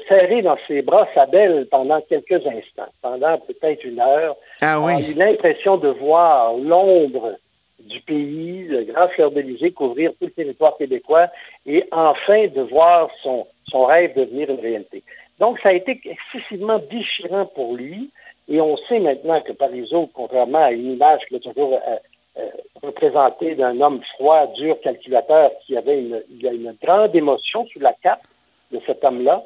[0.08, 4.36] serrer dans ses bras sa belle pendant quelques instants, pendant peut-être une heure.
[4.60, 4.92] Ah oui.
[4.92, 7.36] a eu l'impression de voir l'ombre
[7.80, 11.28] du pays, le grand fleur d'Élysée couvrir tout le territoire québécois
[11.66, 15.02] et enfin de voir son, son rêve devenir une réalité.
[15.38, 18.10] Donc ça a été excessivement déchirant pour lui.
[18.48, 22.50] Et on sait maintenant que Parizeau, contrairement à une image qu'il a toujours euh,
[22.82, 28.22] représenté d'un homme froid, dur, calculateur, qui avait une, une grande émotion sous la cape
[28.70, 29.42] de cet homme-là.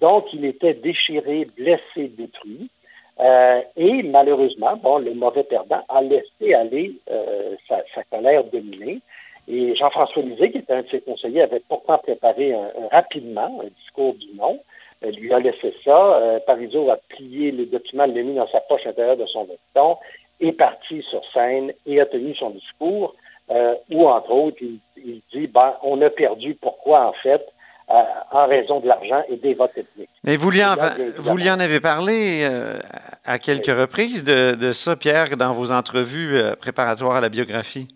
[0.00, 2.70] donc, il était déchiré, blessé, détruit.
[3.76, 6.94] et malheureusement, bon, le mauvais perdant a laissé aller
[7.68, 9.00] sa, colère dominer.
[9.48, 12.54] Et Jean-François Lisée, qui était un de ses conseillers, avait pourtant préparé
[12.92, 14.60] rapidement un discours du non.
[15.02, 16.20] Elle lui a laissé ça.
[16.20, 19.96] Euh, Parizeau a plié le document, l'a mis dans sa poche intérieure de son veston,
[20.40, 23.14] est parti sur scène et a tenu son discours
[23.50, 26.54] euh, où, entre autres, il, dit ben, on a perdu.
[26.54, 27.46] Pourquoi, en fait
[27.90, 30.08] euh, en raison de l'argent et des votes ethniques.
[30.22, 30.76] Mais vous lui en,
[31.18, 32.48] vous lui en avez parlé
[33.24, 37.88] à quelques reprises de, de, ça, Pierre, dans vos entrevues préparatoires à la biographie?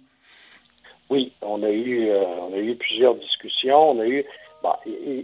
[1.10, 3.90] Oui, on a eu, euh, on a eu plusieurs discussions.
[3.90, 4.24] On a eu,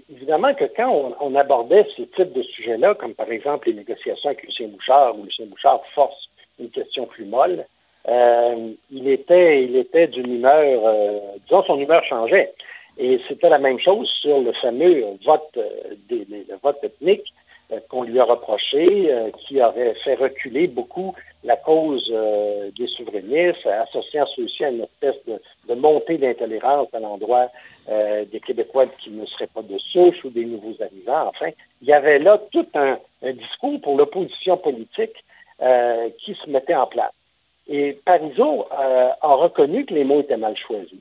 [0.08, 4.42] évidemment que quand on, abordait ce type de sujets-là, comme par exemple les négociations avec
[4.42, 7.64] Lucien Bouchard, où Lucien Bouchard force une question plus molle,
[8.08, 12.52] euh, il était, il était d'une humeur, euh, disons, son humeur changeait.
[12.98, 15.58] Et c'était la même chose sur le fameux vote,
[16.08, 17.32] des, le vote ethnique
[17.88, 19.10] qu'on lui a reproché,
[19.46, 25.16] qui aurait fait reculer beaucoup la cause euh, des souverainistes, associant ceux-ci à une espèce
[25.26, 27.50] de, montée d'intolérance à l'endroit
[27.88, 31.28] euh, des Québécois qui ne seraient pas de souche ou des nouveaux arrivants.
[31.28, 35.24] Enfin, il y avait là tout un, discours pour l'opposition politique
[35.62, 37.12] euh, qui se mettait en place.
[37.68, 40.98] Et Parizeau a reconnu que les mots étaient mal choisis.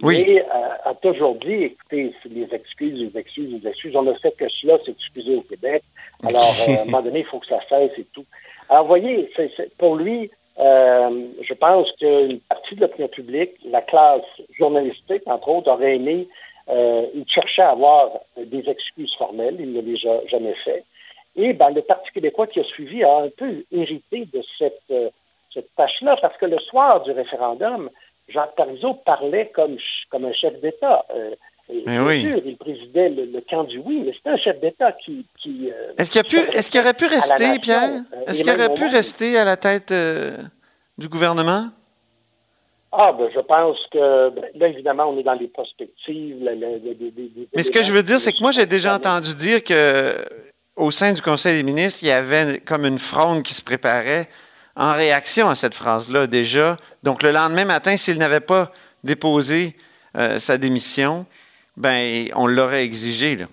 [0.00, 0.24] Oui.
[0.26, 4.48] Et a toujours dit, écoutez, les excuses, les excuses, les excuses, on ne fait que
[4.48, 5.82] cela, s'excuser au Québec.
[6.26, 8.24] Alors, à un moment donné, il faut que ça cesse et tout.
[8.68, 9.30] Alors, vous voyez,
[9.76, 14.22] pour lui, euh, je pense qu'une partie de l'opinion publique, la classe
[14.58, 16.28] journalistique, entre autres, aurait aimé,
[16.68, 20.84] euh, il cherchait à avoir des excuses formelles, il ne l'a jamais fait.
[21.36, 25.08] Et ben, le Parti québécois qui a suivi a un peu hérité de cette, euh,
[25.52, 27.90] cette tâche-là, parce que le soir du référendum,
[28.32, 29.76] Jacques Parizeau parlait comme,
[30.10, 31.04] comme un chef d'État.
[31.86, 32.22] Bien oui.
[32.22, 35.24] sûr, il présidait le, camp du oui, mais c'était un chef d'État qui...
[35.46, 38.02] Euh, est-ce qu'il est aurait pu rester, Pierre?
[38.12, 40.36] Euh, est-ce qu'il aurait pu rester à la tête euh,
[40.98, 41.68] du gouvernement?
[42.90, 46.36] Ah, ben, je pense que, ben, là, évidemment, on est dans les perspectives.
[47.54, 50.16] mais ce que je veux dire, c'est que moi, j'ai déjà entendu dire que
[50.76, 54.28] au sein du Conseil des ministres, il y avait comme une fronde qui se préparait
[54.76, 56.76] en réaction à cette phrase-là déjà.
[57.02, 58.72] Donc, le lendemain matin, s'il n'avait pas
[59.04, 59.76] déposé
[60.38, 61.26] sa démission,
[61.76, 63.46] ben, on l'aurait exigé, là.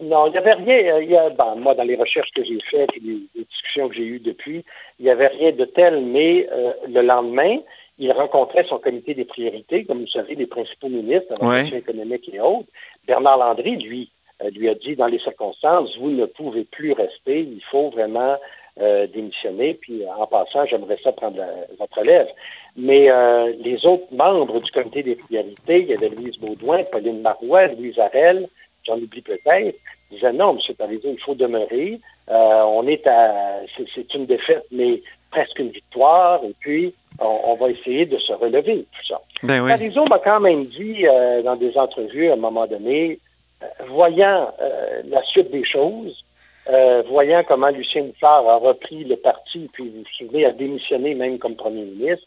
[0.00, 0.98] Non, il n'y avait rien.
[1.00, 3.94] Il y a, ben, moi, dans les recherches que j'ai faites et les, discussions que
[3.94, 4.64] j'ai eues depuis,
[4.98, 7.58] il n'y avait rien de tel, mais euh, le lendemain,
[7.98, 12.28] il rencontrait son comité des priorités, comme vous savez, les principaux ministres de la économique
[12.32, 12.68] et autres.
[13.06, 14.10] Bernard Landry, lui,
[14.42, 18.36] euh, lui a dit, dans les circonstances, vous ne pouvez plus rester, il faut vraiment
[18.80, 19.74] euh, démissionner.
[19.74, 21.40] Puis en passant, j'aimerais ça prendre
[21.78, 22.26] votre relève.
[22.76, 27.20] Mais euh, les autres membres du comité des priorités, il y avait Louise Baudouin, Pauline
[27.20, 28.48] Marois, Louise Arel,
[28.82, 29.78] j'en oublie peut-être,
[30.10, 30.74] disaient non, M.
[30.74, 32.00] Parizeau, il faut demeurer.
[32.28, 33.60] Euh, on est à
[33.94, 38.86] c'est une défaite, mais presque une victoire, et puis on, va essayer de se relever,
[38.90, 39.20] tout ça.
[39.44, 41.04] Ben m'a quand même dit
[41.44, 43.20] dans des entrevues à un moment donné,
[43.86, 44.52] voyant
[45.08, 46.23] la suite des choses,
[46.68, 51.14] euh, voyant comment Lucien Bouchard a repris le parti, puis vous vous souvenez, a démissionné
[51.14, 52.26] même comme premier ministre,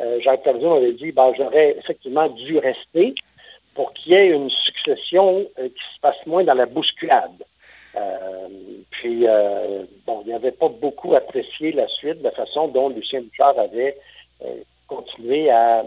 [0.00, 3.14] euh, Jacques Parizeau avait dit, ben, j'aurais effectivement dû rester
[3.74, 7.44] pour qu'il y ait une succession euh, qui se passe moins dans la bousculade.
[8.90, 9.26] puis,
[10.06, 13.96] bon, il n'avait pas beaucoup apprécié la suite, la façon dont Lucien Bouchard avait
[14.86, 15.84] continué à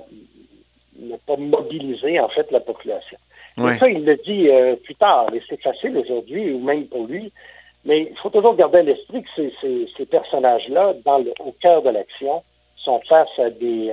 [0.98, 3.18] ne pas mobiliser, en fait, la population.
[3.58, 4.50] Et ça, il le dit
[4.84, 7.32] plus tard, et c'est facile aujourd'hui, ou même pour lui,
[7.86, 9.30] mais il faut toujours garder à l'esprit que
[9.62, 10.94] ces, personnages-là,
[11.40, 12.44] au cœur de l'action,
[12.76, 13.92] sont face à, des,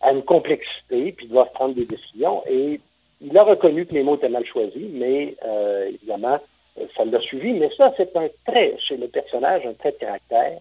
[0.00, 2.42] à, une complexité, puis doivent prendre des décisions.
[2.48, 2.80] Et
[3.20, 6.38] il a reconnu que les mots étaient mal choisis, mais euh, évidemment,
[6.96, 7.52] ça l'a suivi.
[7.54, 10.58] Mais ça, c'est un trait chez le personnage, un trait de caractère.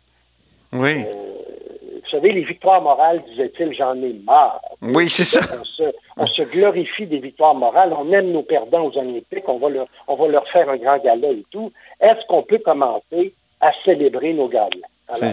[0.76, 1.04] Oui.
[1.06, 1.26] Euh,
[2.04, 4.62] vous savez, les victoires morales, disait-il, j'en ai marre.
[4.82, 5.42] Oui, c'est ça.
[6.18, 9.88] On se, glorifie des victoires morales, on aime nos perdants aux Olympiques, on va leur,
[10.08, 11.72] on va leur faire un grand gala et tout.
[12.00, 14.70] Est-ce qu'on peut commencer à célébrer nos galas?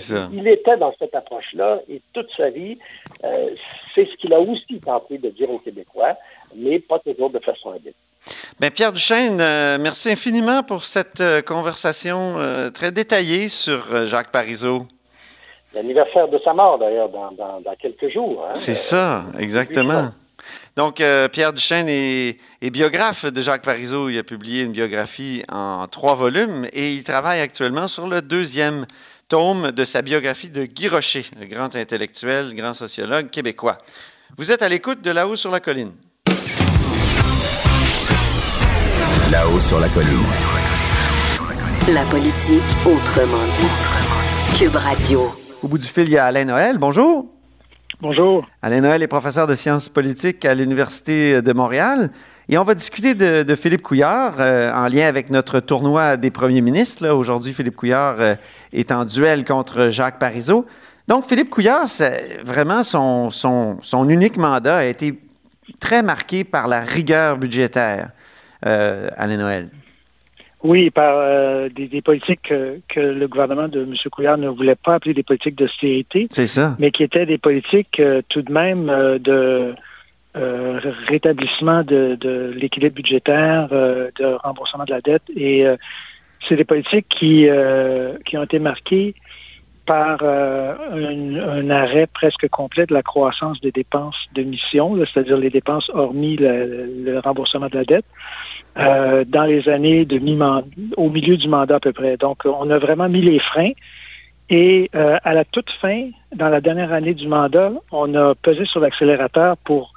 [0.00, 0.28] ça.
[0.32, 2.78] Il était dans cette approche-là et toute sa vie,
[3.24, 3.50] euh,
[3.94, 6.16] c'est ce qu'il a aussi tenté de dire aux Québécois,
[6.54, 7.94] mais pas toujours de façon habile.
[8.60, 12.36] Bien, Pierre Duchesne, euh, merci infiniment pour cette euh, conversation
[12.72, 14.86] très détaillée sur Jacques Parizeau
[15.74, 18.46] l'anniversaire de sa mort, d'ailleurs, dans, quelques jours.
[18.48, 18.54] Hein.
[18.54, 20.10] C'est ça, exactement.
[20.76, 22.38] Donc, euh, Pierre Duchesne est,
[22.70, 24.08] biographe de Jacques Parizeau.
[24.08, 28.86] Il a publié une biographie en trois volumes et il travaille actuellement sur le deuxième
[29.28, 33.78] tome de sa biographie de Guy Rocher, le grand intellectuel, grand sociologue québécois.
[34.38, 35.92] Vous êtes à l'écoute de là-haut sur la colline.
[39.30, 40.26] Là-haut sur la colline.
[41.88, 44.58] La politique autrement dit.
[44.58, 45.32] Cube Radio.
[45.62, 46.76] Au bout du fil, il y a Alain Noël.
[46.78, 47.26] Bonjour.
[48.00, 48.44] Bonjour.
[48.62, 52.10] Alain Noël est professeur de sciences politiques à l'Université de Montréal.
[52.48, 56.62] Et on va discuter de, Philippe Couillard euh, en lien avec notre tournoi des premiers
[56.62, 57.08] ministres.
[57.08, 58.34] Aujourd'hui, Philippe Couillard euh,
[58.72, 60.66] est en duel contre Jacques Parizeau.
[61.06, 61.86] Donc, Philippe Couillard,
[62.42, 65.20] vraiment, son, son, unique mandat a été
[65.78, 68.10] très marqué par la rigueur budgétaire,
[68.66, 69.68] euh, Alain Noël.
[70.62, 72.52] Oui, par euh, des, politiques
[72.88, 73.94] que, le gouvernement de M.
[74.10, 76.28] Couillard ne voulait pas appeler des politiques d'austérité.
[76.30, 76.76] C'est ça.
[76.78, 78.86] Mais qui étaient des politiques euh, tout de même
[79.18, 79.74] de
[80.34, 85.24] rétablissement de, l'équilibre budgétaire, de remboursement de la dette.
[85.36, 85.66] Et
[86.48, 87.46] c'est des politiques qui,
[88.24, 89.14] qui ont été marquées
[89.86, 95.50] par euh, un, arrêt presque complet de la croissance des dépenses de mission, c'est-à-dire les
[95.50, 98.04] dépenses hormis le, remboursement de la dette,
[98.78, 100.38] euh, dans les années de mi
[100.96, 102.16] au milieu du mandat à peu près.
[102.16, 103.72] Donc, on a vraiment mis les freins.
[104.48, 108.64] Et euh, à la toute fin, dans la dernière année du mandat, on a pesé
[108.64, 109.92] sur l'accélérateur pour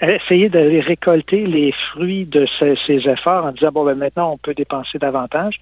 [0.00, 4.54] essayer d'aller récolter les fruits de ces, efforts en disant, bon, ben, maintenant, on peut
[4.54, 5.60] dépenser davantage.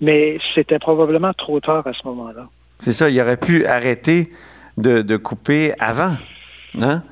[0.00, 2.48] Mais c'était probablement trop tard à ce moment-là.
[2.78, 4.30] C'est ça, il aurait pu arrêter
[4.76, 6.16] de, couper avant.
[6.80, 7.02] Hein?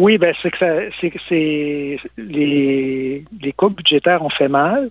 [0.00, 0.90] Oui, ben c'est que,
[2.18, 3.24] les,
[3.56, 4.90] coupes budgétaires ont fait mal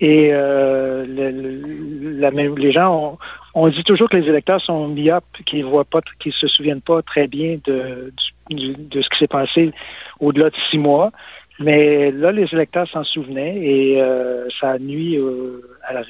[0.00, 3.16] et euh, les gens
[3.54, 7.02] ont, dit toujours que les électeurs sont myopes, qu'ils voient pas, qu'ils se souviennent pas
[7.02, 8.12] très bien de,
[8.50, 9.70] ce qui s'est passé
[10.18, 11.12] au-delà de six mois.
[11.60, 15.16] Mais là, les électeurs s'en souvenaient et euh, ça a nuit
[15.84, 16.02] à la,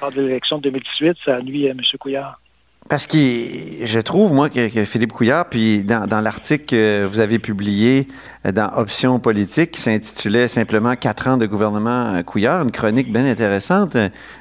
[0.00, 1.80] lors de l'élection de 2018, ça a nuit à M.
[2.00, 2.40] Couillard.
[2.88, 8.06] Parce que je trouve, moi, que, Philippe Couillard, puis dans, l'article que vous avez publié
[8.52, 13.96] dans Options politiques, qui s'intitulait simplement Quatre ans de gouvernement Couillard, une chronique bien intéressante,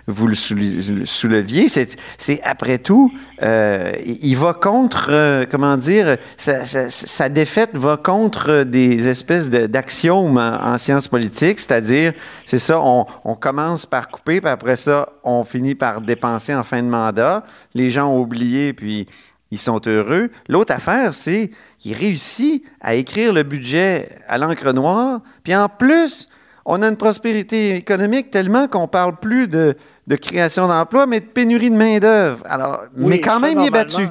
[0.08, 1.68] vous le souleviez.
[1.70, 9.08] C'est après tout, euh, il va contre, euh, comment dire, sa, défaite va contre des
[9.08, 12.14] espèces d'axiomes en, sciences politiques, c'est-à-dire,
[12.46, 16.64] c'est ça, on, on, commence par couper, puis après ça, on finit par dépenser en
[16.64, 17.44] fin de mandat.
[17.74, 19.08] Les gens ont oublié, puis
[19.52, 20.30] ils sont heureux.
[20.48, 26.30] L'autre affaire, c'est qu'il réussit à écrire le budget à l'encre noire, puis en plus,
[26.66, 29.76] on a une prospérité économique tellement qu'on parle plus de,
[30.22, 32.44] création d'emplois, mais de pénurie de main-d'œuvre.
[32.46, 34.08] Alors, mais quand même, il est battu.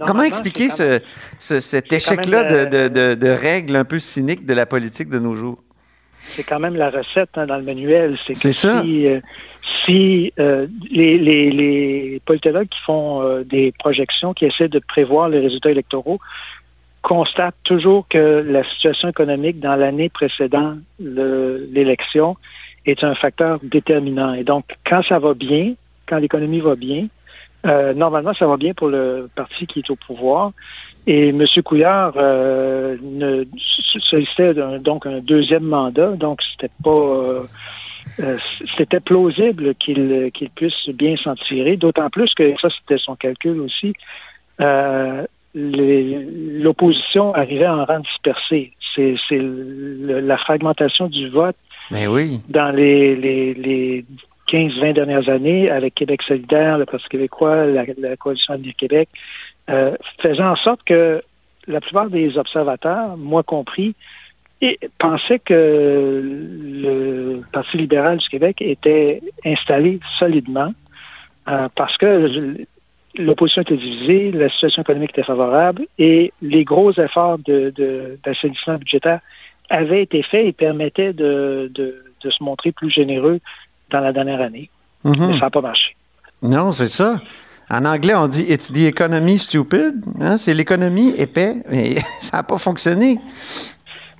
[0.00, 0.68] Comment expliquer
[1.38, 5.62] cet échec-là de, règles un peu cyniques de la politique de nos jours?
[6.34, 8.18] C'est quand même la recette hein, dans le manuel.
[8.26, 8.82] C'est que ça.
[8.82, 9.20] si, euh,
[9.84, 15.70] si euh, les, politologues qui font euh, des projections, qui essaient de prévoir les résultats
[15.70, 16.20] électoraux,
[17.08, 22.36] constatent toujours que la situation économique dans l'année précédant l'élection
[22.84, 24.34] est un facteur déterminant.
[24.34, 25.72] Et donc, quand ça va bien,
[26.06, 27.06] quand l'économie va bien,
[27.66, 30.52] euh, normalement, ça va bien pour le parti qui est au pouvoir.
[31.06, 31.44] Et M.
[31.64, 33.44] Couillard ne
[34.10, 37.44] sollicitait donc un deuxième mandat, donc c'était pas
[38.20, 38.36] euh,
[38.76, 43.92] c'était plausible qu'il puisse bien s'en tirer, d'autant plus que ça, c'était son calcul aussi.
[44.60, 45.24] Euh,
[45.54, 48.72] l'opposition arrivait en rang dispersé.
[48.94, 51.56] C'est la fragmentation du vote
[51.90, 52.40] ben oui.
[52.48, 54.04] dans les, les,
[54.48, 57.84] 15-20 dernières années avec Québec solidaire, le Parti québécois, la,
[58.16, 59.10] Coalition Avenir Québec,
[59.68, 61.22] euh, faisant en sorte que
[61.66, 63.94] la plupart des observateurs, moi compris,
[64.62, 70.72] et pensait que le Parti libéral du Québec était installé solidement
[71.48, 72.56] euh, parce que
[73.18, 79.20] l'opposition était divisée, la situation économique était favorable et les gros efforts d'assainissement de, budgétaire
[79.70, 81.70] avaient été faits et permettaient de,
[82.22, 83.40] se montrer plus généreux
[83.90, 84.70] dans la dernière année.
[85.04, 85.26] Mm-hmm.
[85.26, 85.96] Mais ça n'a pas marché.
[86.42, 87.20] Non, c'est ça.
[87.70, 90.04] En anglais, on dit It's the economy stupid.
[90.20, 90.36] Hein?
[90.36, 93.18] C'est l'économie épais, mais ça n'a pas fonctionné.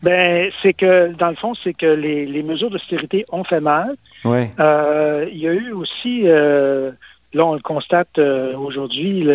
[0.03, 3.97] Ben, c'est que, dans le fond, c'est que les, mesures d'austérité ont fait mal.
[4.25, 6.93] Euh, il y a eu aussi, euh,
[7.33, 9.27] là, on le constate euh, aujourd'hui,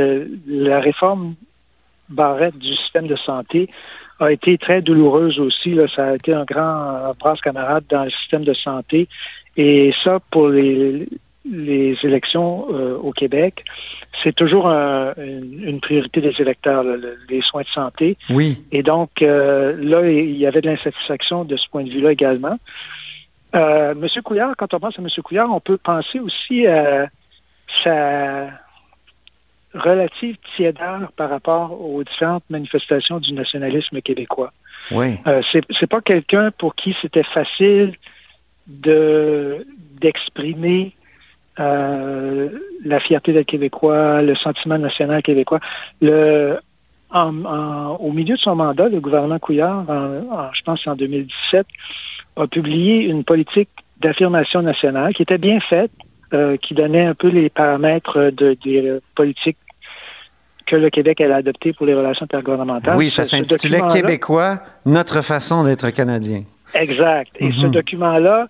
[0.47, 1.35] la réforme
[2.09, 3.69] barrette du système de santé
[4.19, 5.77] a été très douloureuse aussi.
[5.95, 9.07] Ça a été un grand brasse camarade dans le système de santé.
[9.57, 11.07] Et ça, pour les,
[11.49, 13.63] les élections euh, au Québec,
[14.23, 16.83] c'est toujours une, priorité des électeurs,
[17.29, 18.17] les soins de santé.
[18.29, 18.63] Oui.
[18.71, 22.57] Et donc, euh, là, il y avait de l'insatisfaction de ce point de vue-là également.
[23.95, 25.07] Monsieur Couillard, quand on pense à M.
[25.23, 27.07] Couillard, on peut penser aussi à
[27.84, 28.49] sa,
[29.74, 34.53] relative tiédeur par rapport aux différentes manifestations du nationalisme québécois.
[34.91, 35.17] Oui.
[35.28, 37.95] Euh, c'est pas quelqu'un pour qui c'était facile
[38.67, 39.65] de
[39.99, 40.93] d'exprimer
[41.59, 42.49] euh,
[42.84, 45.59] la fierté des Québécois, le sentiment national québécois.
[46.01, 46.59] Le,
[47.13, 49.86] au milieu de son mandat, le gouvernement Couillard,
[50.53, 51.65] je pense en 2017,
[52.36, 53.69] a publié une politique
[53.99, 55.91] d'affirmation nationale qui était bien faite,
[56.34, 59.57] euh, qui donnait un peu les paramètres de, des politiques
[60.65, 62.97] que le Québec allait adopter pour les relations intergouvernementales.
[62.97, 66.43] Oui, ça s'intitulait Québécois, notre façon d'être Canadien.
[66.73, 67.31] Exact.
[67.39, 67.71] Et ce mhm.
[67.71, 68.47] document-là,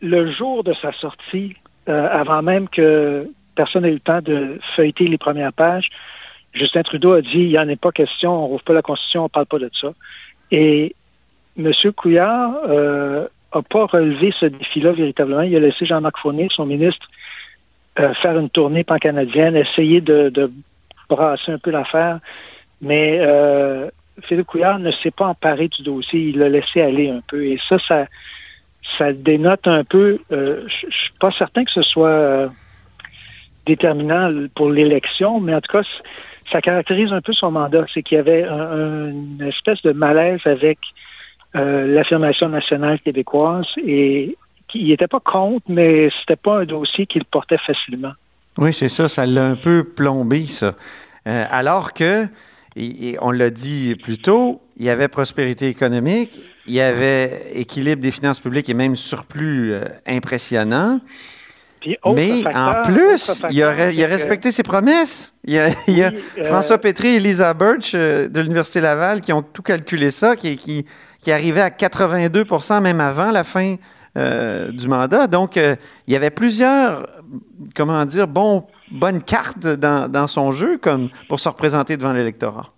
[0.00, 1.56] le jour de sa sortie,
[1.88, 5.90] euh, avant même que personne n'ait eu le temps de feuilleter les premières pages,
[6.52, 8.82] Justin Trudeau a dit, il n'y en a pas question, on ne rouvre pas la
[8.82, 9.92] Constitution, on ne parle pas de ça.
[10.50, 10.94] Et
[11.58, 11.72] M.
[11.94, 12.54] Couillard
[13.56, 15.42] n'a euh, pas relevé ce défi-là véritablement.
[15.42, 17.06] Il a laissé Jean-Marc Fournier, son ministre,
[17.98, 20.50] euh, faire une tournée pan-canadienne, essayer de,
[21.08, 22.20] brasser un peu l'affaire.
[22.80, 23.20] Mais
[24.22, 27.44] Philippe Couillard ne s'est pas emparé du dossier, il l'a laissé aller un peu.
[27.44, 27.78] Et ça,
[28.98, 32.48] ça, dénote un peu, euh, je ne suis pas certain que ce soit euh,
[33.66, 35.86] déterminant pour l'élection, mais en tout cas,
[36.50, 37.84] ça caractérise un peu son mandat.
[37.92, 40.78] C'est qu'il y avait une espèce de malaise avec
[41.56, 44.36] euh, l'affirmation nationale québécoise et
[44.74, 48.12] il n'était pas contre, mais c'était pas un dossier qu'il portait facilement.
[48.58, 50.74] Oui, c'est ça, ça l'a un peu plombé, ça.
[51.24, 52.26] alors que,
[53.20, 58.10] on l'a dit plus tôt, il y avait prospérité économique, il y avait équilibre des
[58.10, 61.00] finances publiques et même surplus euh, impressionnant.
[61.86, 65.32] Mais en plus, il, a, respecté ses promesses.
[65.44, 66.10] Il y a, euh,
[66.44, 70.56] François Pétry et Lisa Birch euh, de l'Université Laval qui ont tout calculé ça, qui,
[70.56, 70.84] qui,
[71.26, 73.74] qui arrivait à 82% même avant la fin
[74.14, 75.26] du mandat.
[75.26, 77.04] Donc, il y avait plusieurs,
[77.74, 82.70] comment dire, bon, bonnes cartes dans, dans son jeu comme pour se représenter devant l'électorat.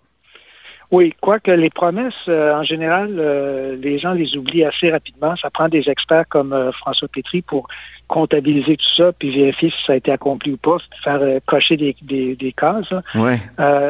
[0.91, 5.37] Oui, quoique les promesses, euh, en général, euh, les gens les oublient assez rapidement.
[5.37, 7.69] Ça prend des experts comme euh, François Pétry pour
[8.07, 11.95] comptabiliser tout ça, puis vérifier si ça a été accompli ou pas, faire cocher des,
[12.01, 12.95] des, cases.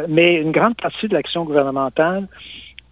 [0.08, 2.26] mais une grande partie de l'action gouvernementale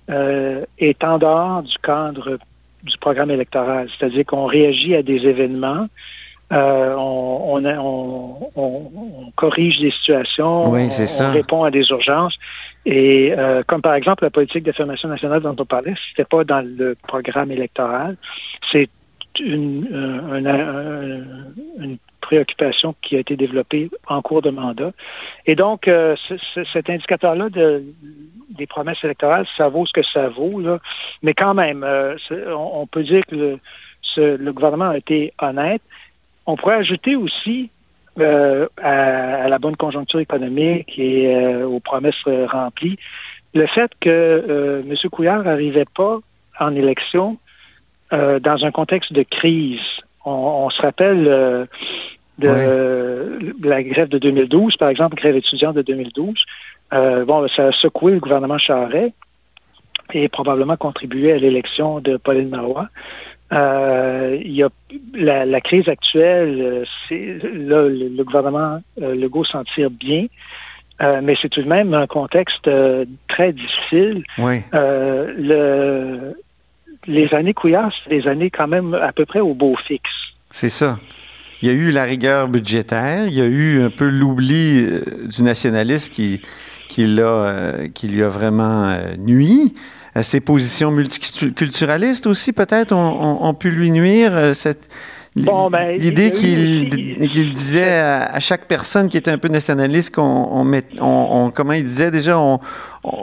[0.08, 2.38] est en dehors du cadre
[2.82, 3.88] du programme électoral.
[3.98, 5.88] C'est-à-dire qu'on réagit à des événements,
[6.50, 7.62] on,
[8.56, 12.38] on, corrige des situations, on, répond à des urgences.
[12.84, 16.44] Et euh, comme par exemple la politique d'affirmation nationale dont on parlait, ce n'était pas
[16.44, 18.16] dans le programme électoral.
[18.70, 18.88] C'est
[19.40, 21.20] une, euh,
[21.78, 24.92] une, préoccupation qui a été développée en cours de mandat.
[25.46, 26.16] Et donc, euh,
[26.72, 27.82] cet indicateur-là de,
[28.50, 30.60] des promesses électorales, ça vaut ce que ça vaut.
[30.60, 30.78] Là.
[31.22, 31.86] Mais quand même,
[32.48, 33.58] on, peut dire que
[34.16, 35.82] le, gouvernement a été honnête.
[36.46, 37.70] On pourrait ajouter aussi
[38.18, 42.96] euh, à, la bonne conjoncture économique et euh, aux promesses euh, remplies.
[43.52, 45.10] Le fait que M.
[45.10, 46.18] Couillard n'arrivait pas
[46.58, 47.38] en élection
[48.10, 49.80] dans un contexte de crise.
[50.24, 51.68] On, se rappelle
[52.38, 56.34] de la grève de 2012, par exemple, grève étudiante de 2012.
[56.90, 59.12] bon, ça a secoué le gouvernement Charret
[60.12, 62.88] et probablement contribué à l'élection de Pauline Marois.
[63.52, 64.68] Euh, y a
[65.14, 70.26] la, crise actuelle, euh, c'est là, le, gouvernement euh, Legault s'en tire bien.
[71.00, 72.68] mais c'est tout de même un contexte
[73.28, 74.24] très difficile.
[74.38, 74.62] Oui.
[74.72, 76.34] Le,
[77.06, 80.10] les années Couillard, c'est des années quand même à peu près au beau fixe.
[80.50, 80.98] C'est ça.
[81.62, 84.86] Il y a eu la rigueur budgétaire, il y a eu un peu l'oubli
[85.24, 86.42] du nationalisme qui,
[86.88, 87.18] qui,
[87.94, 89.72] qui lui a vraiment nui.
[90.16, 94.34] Euh, ses positions multiculturalistes aussi, peut-être, ont, pu lui nuire.
[94.34, 94.88] Euh, cette,
[95.34, 101.50] ben, L'idée qu'il disait à, chaque personne qui était un peu nationaliste qu'on met, on,
[101.54, 102.60] comment il disait déjà, on,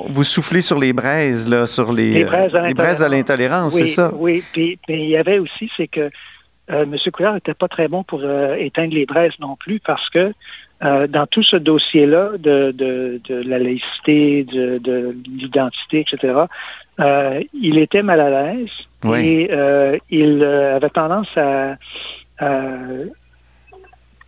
[0.10, 4.12] vous soufflez sur les braises, là, sur les, les braises à l'intolérance, c'est ça?
[4.16, 6.12] Oui, puis, il y avait aussi, c'est que
[6.72, 6.96] euh, M.
[7.12, 8.24] Couillard n'était pas très bon pour
[8.58, 10.34] éteindre les braises non plus parce que
[10.82, 16.46] dans tout ce dossier-là de, la laïcité, de l'identité, etc.,
[17.00, 18.70] euh, il était mal à l'aise
[19.16, 21.76] et euh, il euh, avait tendance à,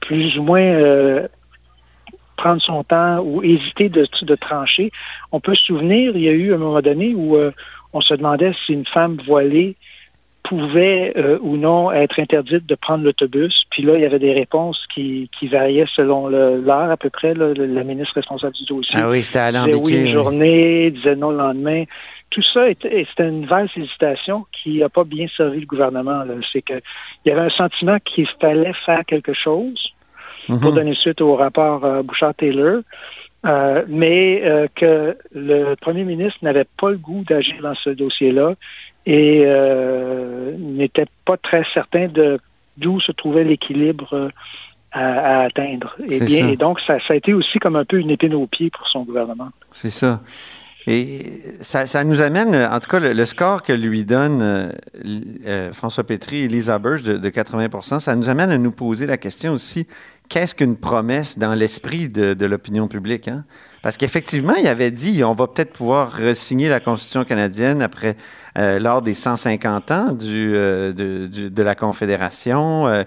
[0.01, 1.27] plus ou moins
[2.38, 4.91] prendre son temps ou hésiter de, trancher.
[5.31, 7.38] On peut se souvenir, il y a eu un moment donné où
[7.91, 9.75] on se demandait si une femme voilée
[10.47, 13.65] pouvait ou non être interdite de prendre l'autobus.
[13.69, 17.33] Puis là, il y avait des réponses qui, variaient selon l'heure à peu près.
[17.33, 21.37] la ministre responsable du dossier ah oui, c'était disait oui une journée, disait non le
[21.37, 21.83] lendemain
[22.31, 26.23] tout ça, c'était une vaste hésitation qui n'a pas bien servi le gouvernement.
[26.51, 26.81] C'est qu'il
[27.25, 29.93] y avait un sentiment qu'il fallait faire quelque chose.
[30.47, 30.75] pour mhm.
[30.75, 32.81] donner suite au rapport Bouchard-Taylor.
[33.87, 38.55] Mais que le premier ministre n'avait pas le goût d'agir dans ce dossier-là
[39.05, 39.45] et
[40.57, 42.39] n'était pas très certain de
[42.77, 44.31] d'où se trouvait l'équilibre
[44.95, 45.95] à, atteindre.
[46.09, 48.69] Et, bien, et donc, ça, a été aussi comme un peu une épine au pied
[48.69, 49.49] pour son gouvernement.
[49.71, 50.21] C'est ça.
[50.87, 54.71] Et ça, nous amène, en tout cas, le, score que lui donne euh,
[55.45, 59.17] euh, François Pétry et Lisa Burge de, 80% ça nous amène à nous poser la
[59.17, 59.87] question aussi,
[60.30, 63.28] qu'est-ce qu'une promesse dans l'esprit de, l'opinion publique?
[63.28, 63.43] Hein?
[63.82, 68.15] Parce qu'effectivement, il avait dit, on va peut-être pouvoir signer la Constitution canadienne après,
[68.57, 73.05] euh, lors des 150 ans du, de la Confédération.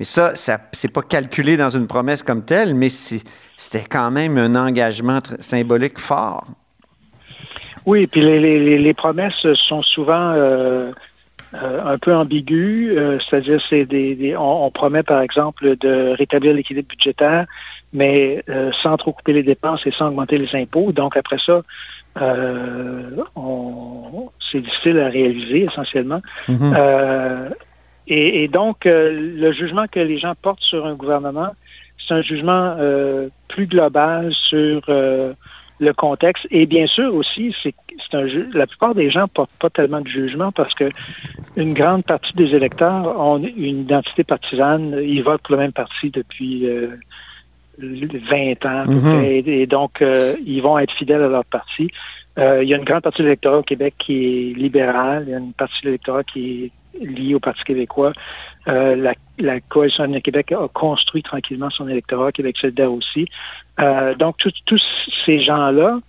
[0.00, 4.36] Et ça, ça c'est pas calculé dans une promesse comme telle, mais c'était quand même
[4.38, 6.46] un engagement symbolique fort.
[7.86, 10.34] Oui, puis les, promesses sont souvent
[11.54, 16.54] euh, euh, un peu ambiguës, euh, c'est-à-dire c'est des, on, promet par exemple de rétablir
[16.54, 17.46] l'équilibre budgétaire,
[17.92, 18.44] mais
[18.82, 20.92] sans trop couper les dépenses et sans augmenter les impôts.
[20.92, 21.62] Donc après ça,
[24.50, 26.20] c'est difficile à réaliser essentiellement.
[26.48, 27.52] Mm-hmm.
[28.10, 31.50] Et, donc, euh, le jugement que les gens portent sur un gouvernement,
[31.98, 35.34] c'est un jugement euh, plus global sur euh,
[35.78, 36.46] le contexte.
[36.50, 37.74] Et bien sûr aussi, c'est
[38.12, 40.90] un la plupart des gens ne portent pas tellement de jugement parce que
[41.56, 44.98] une grande partie des électeurs ont une identité partisane.
[45.02, 46.66] Ils votent pour le même parti depuis
[47.78, 48.84] 20 ans.
[48.86, 49.42] Mm-hmm.
[49.46, 50.02] et, donc,
[50.44, 51.90] ils vont être fidèles à leur parti.
[52.36, 55.24] il y a une grande partie de l'électorat au Québec qui est libérale.
[55.26, 58.12] Il y a une partie de l'électorat qui est lié au Parti québécois.
[58.68, 63.26] Euh, la, Coalition Avenir Québec a construit tranquillement son électorat, Québec solidaire aussi.
[63.80, 64.82] Euh, donc, tous
[65.24, 66.00] ces gens-là,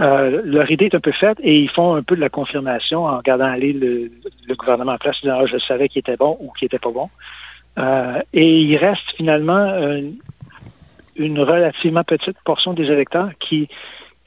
[0.00, 3.04] euh, leur idée est un peu faite et ils font un peu de la confirmation
[3.04, 4.10] en regardant aller le,
[4.56, 7.08] gouvernement en place, disant ah, je savais qu'il était bon ou qu'il n'était pas bon.
[8.32, 9.72] et il reste finalement
[11.16, 13.68] une relativement petite portion des électeurs qui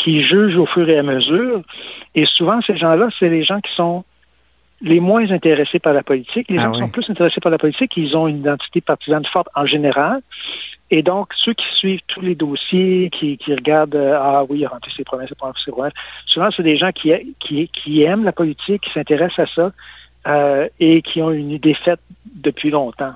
[0.06, 1.62] jugent au fur et à mesure.
[2.16, 4.06] Et souvent, ces gens-là, c'est les gens qui sont
[4.82, 6.50] les moins intéressés par la politique.
[6.50, 9.26] Les ah gens qui sont plus intéressés par la politique, ils ont une identité partisane
[9.26, 10.22] forte en général.
[10.90, 14.70] Et donc, ceux qui suivent tous les dossiers, qui, regardent, euh, ah oui, il a
[14.70, 15.30] rempli ses promesses,
[15.66, 15.94] ses promesses,
[16.26, 19.72] souvent, c'est des gens qui, qui, aiment la politique, qui s'intéressent à ça
[20.28, 22.00] euh, et qui ont une idée faite
[22.36, 23.14] depuis longtemps.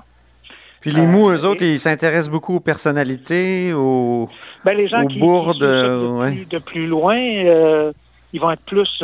[0.80, 4.28] Puis les mous, eux autres, ils s'intéressent beaucoup aux personnalités, aux,
[4.64, 5.60] ben, les gens qui, bourdes.
[5.60, 7.92] de, plus, loin, euh,
[8.32, 9.00] ils vont être plus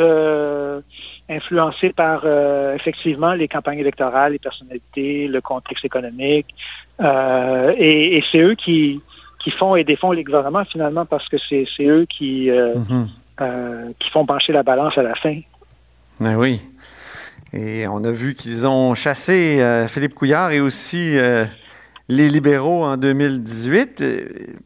[1.29, 6.47] influencés par euh, effectivement les campagnes électorales, les personnalités, le contexte économique.
[6.99, 9.01] Euh, et, c'est eux qui,
[9.39, 13.93] qui font et défont les gouvernements finalement parce que c'est eux qui, euh, mhm.
[13.99, 15.39] qui font pencher la balance à la fin.
[16.19, 16.59] Ben oui.
[17.53, 21.17] Et on a vu qu'ils ont chassé Philippe Couillard et aussi
[22.09, 24.03] les libéraux en 2018,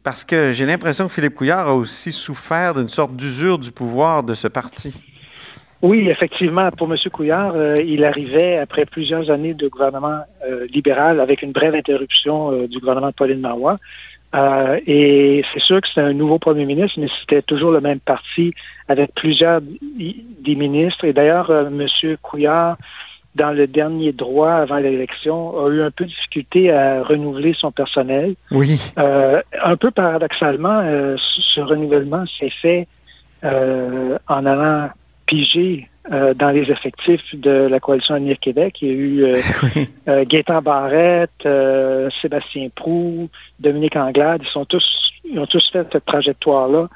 [0.02, 4.22] parce que j'ai l'impression que Philippe Couillard a aussi souffert d'une sorte d'usure du pouvoir
[4.22, 4.94] de ce parti.
[5.84, 6.96] Oui, effectivement, pour M.
[7.12, 12.52] Couillard, euh, il arrivait après plusieurs années de gouvernement euh, libéral avec une brève interruption
[12.52, 13.76] euh, du gouvernement de Pauline Marois.
[14.86, 18.54] et c'est sûr que c'était un nouveau premier ministre, mais c'était toujours le même parti
[18.88, 21.04] avec plusieurs des ministres.
[21.04, 21.86] Et d'ailleurs, M.
[22.22, 22.78] Couillard,
[23.34, 27.70] dans le dernier droit avant l'élection, a eu un peu de difficulté à renouveler son
[27.70, 28.36] personnel.
[28.50, 28.80] Oui.
[28.96, 30.80] un peu paradoxalement,
[31.16, 32.88] ce renouvellement s'est fait
[33.42, 34.88] en allant
[35.26, 38.82] piger euh, dans les effectifs de la coalition Avenir Québec.
[38.82, 39.36] Il y a eu euh,
[40.08, 41.48] euh, Gaétan Barrette,
[42.20, 44.42] Sébastien Prou, Dominique Anglade.
[44.44, 44.84] Ils, sont tous,
[45.24, 46.88] ils ont tous fait cette trajectoire-là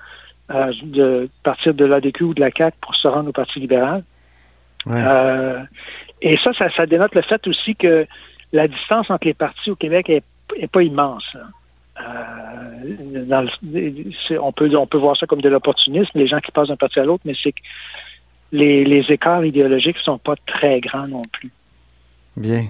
[0.83, 4.03] de partir de l'ADQ ou de la CAC pour se rendre au Parti libéral.
[6.21, 8.07] et ça, ça, dénote le fait aussi que
[8.53, 11.35] la distance entre les partis au Québec n'est pas immense.
[14.41, 17.01] on, peut, on peut voir ça comme de l'opportunisme, les gens qui passent d'un parti
[17.01, 17.55] à l'autre, mais c'est
[18.53, 21.51] les, écarts idéologiques ne sont pas très grands non plus.
[22.37, 22.65] Bien.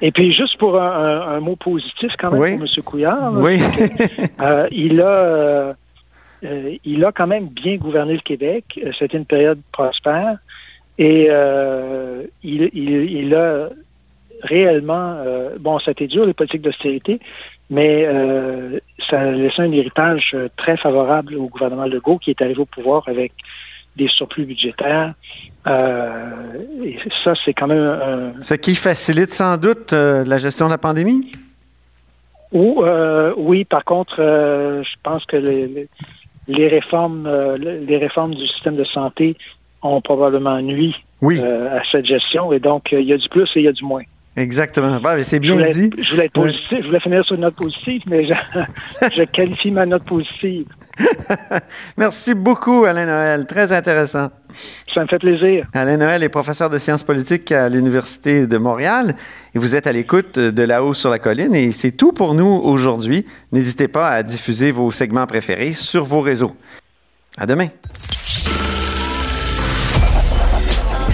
[0.00, 2.82] Et puis, juste pour un, mot positif quand même pour M.
[2.84, 3.60] Couillard, oui.
[4.40, 5.74] Euh, il, a,
[6.44, 8.78] euh, il a quand même bien gouverné le Québec.
[8.84, 10.38] Euh, c'était une période prospère.
[10.98, 11.28] Et
[12.42, 13.68] il, a
[14.42, 15.16] réellement,
[15.58, 17.20] bon, ça a été dur, les politiques d'austérité,
[17.70, 18.04] mais
[19.08, 23.04] ça a laissé un héritage très favorable au gouvernement Legault qui est arrivé au pouvoir
[23.06, 23.32] avec
[23.98, 25.12] des surplus budgétaires.
[25.66, 26.30] Euh,
[26.82, 27.78] et ça, c'est quand même...
[27.78, 28.40] Un...
[28.40, 31.30] Ce qui facilite sans doute euh, la gestion de la pandémie?
[32.52, 37.28] Ou, euh, oui, par contre, je pense que les, réformes,
[37.58, 39.36] les réformes du système de santé
[39.82, 42.52] ont probablement nuit à cette gestion.
[42.52, 44.04] Et donc, il y a du plus et il y a du moins.
[44.38, 45.00] Exactement.
[45.22, 45.90] c'est bien dit.
[45.98, 49.84] Je voulais, être positif, je voulais finir sur une note positive, mais je, qualifie ma
[49.84, 50.66] note positive.
[51.96, 53.46] Merci beaucoup, Alain Noël.
[53.46, 54.30] Très intéressant.
[54.94, 55.66] Ça me fait plaisir.
[55.74, 59.16] Alain Noël est professeur de sciences politiques à l'Université de Montréal
[59.54, 62.60] et vous êtes à l'écoute de là-haut sur la colline et c'est tout pour nous
[62.62, 63.26] aujourd'hui.
[63.50, 66.54] N'hésitez pas à diffuser vos segments préférés sur vos réseaux.
[67.36, 67.68] À demain.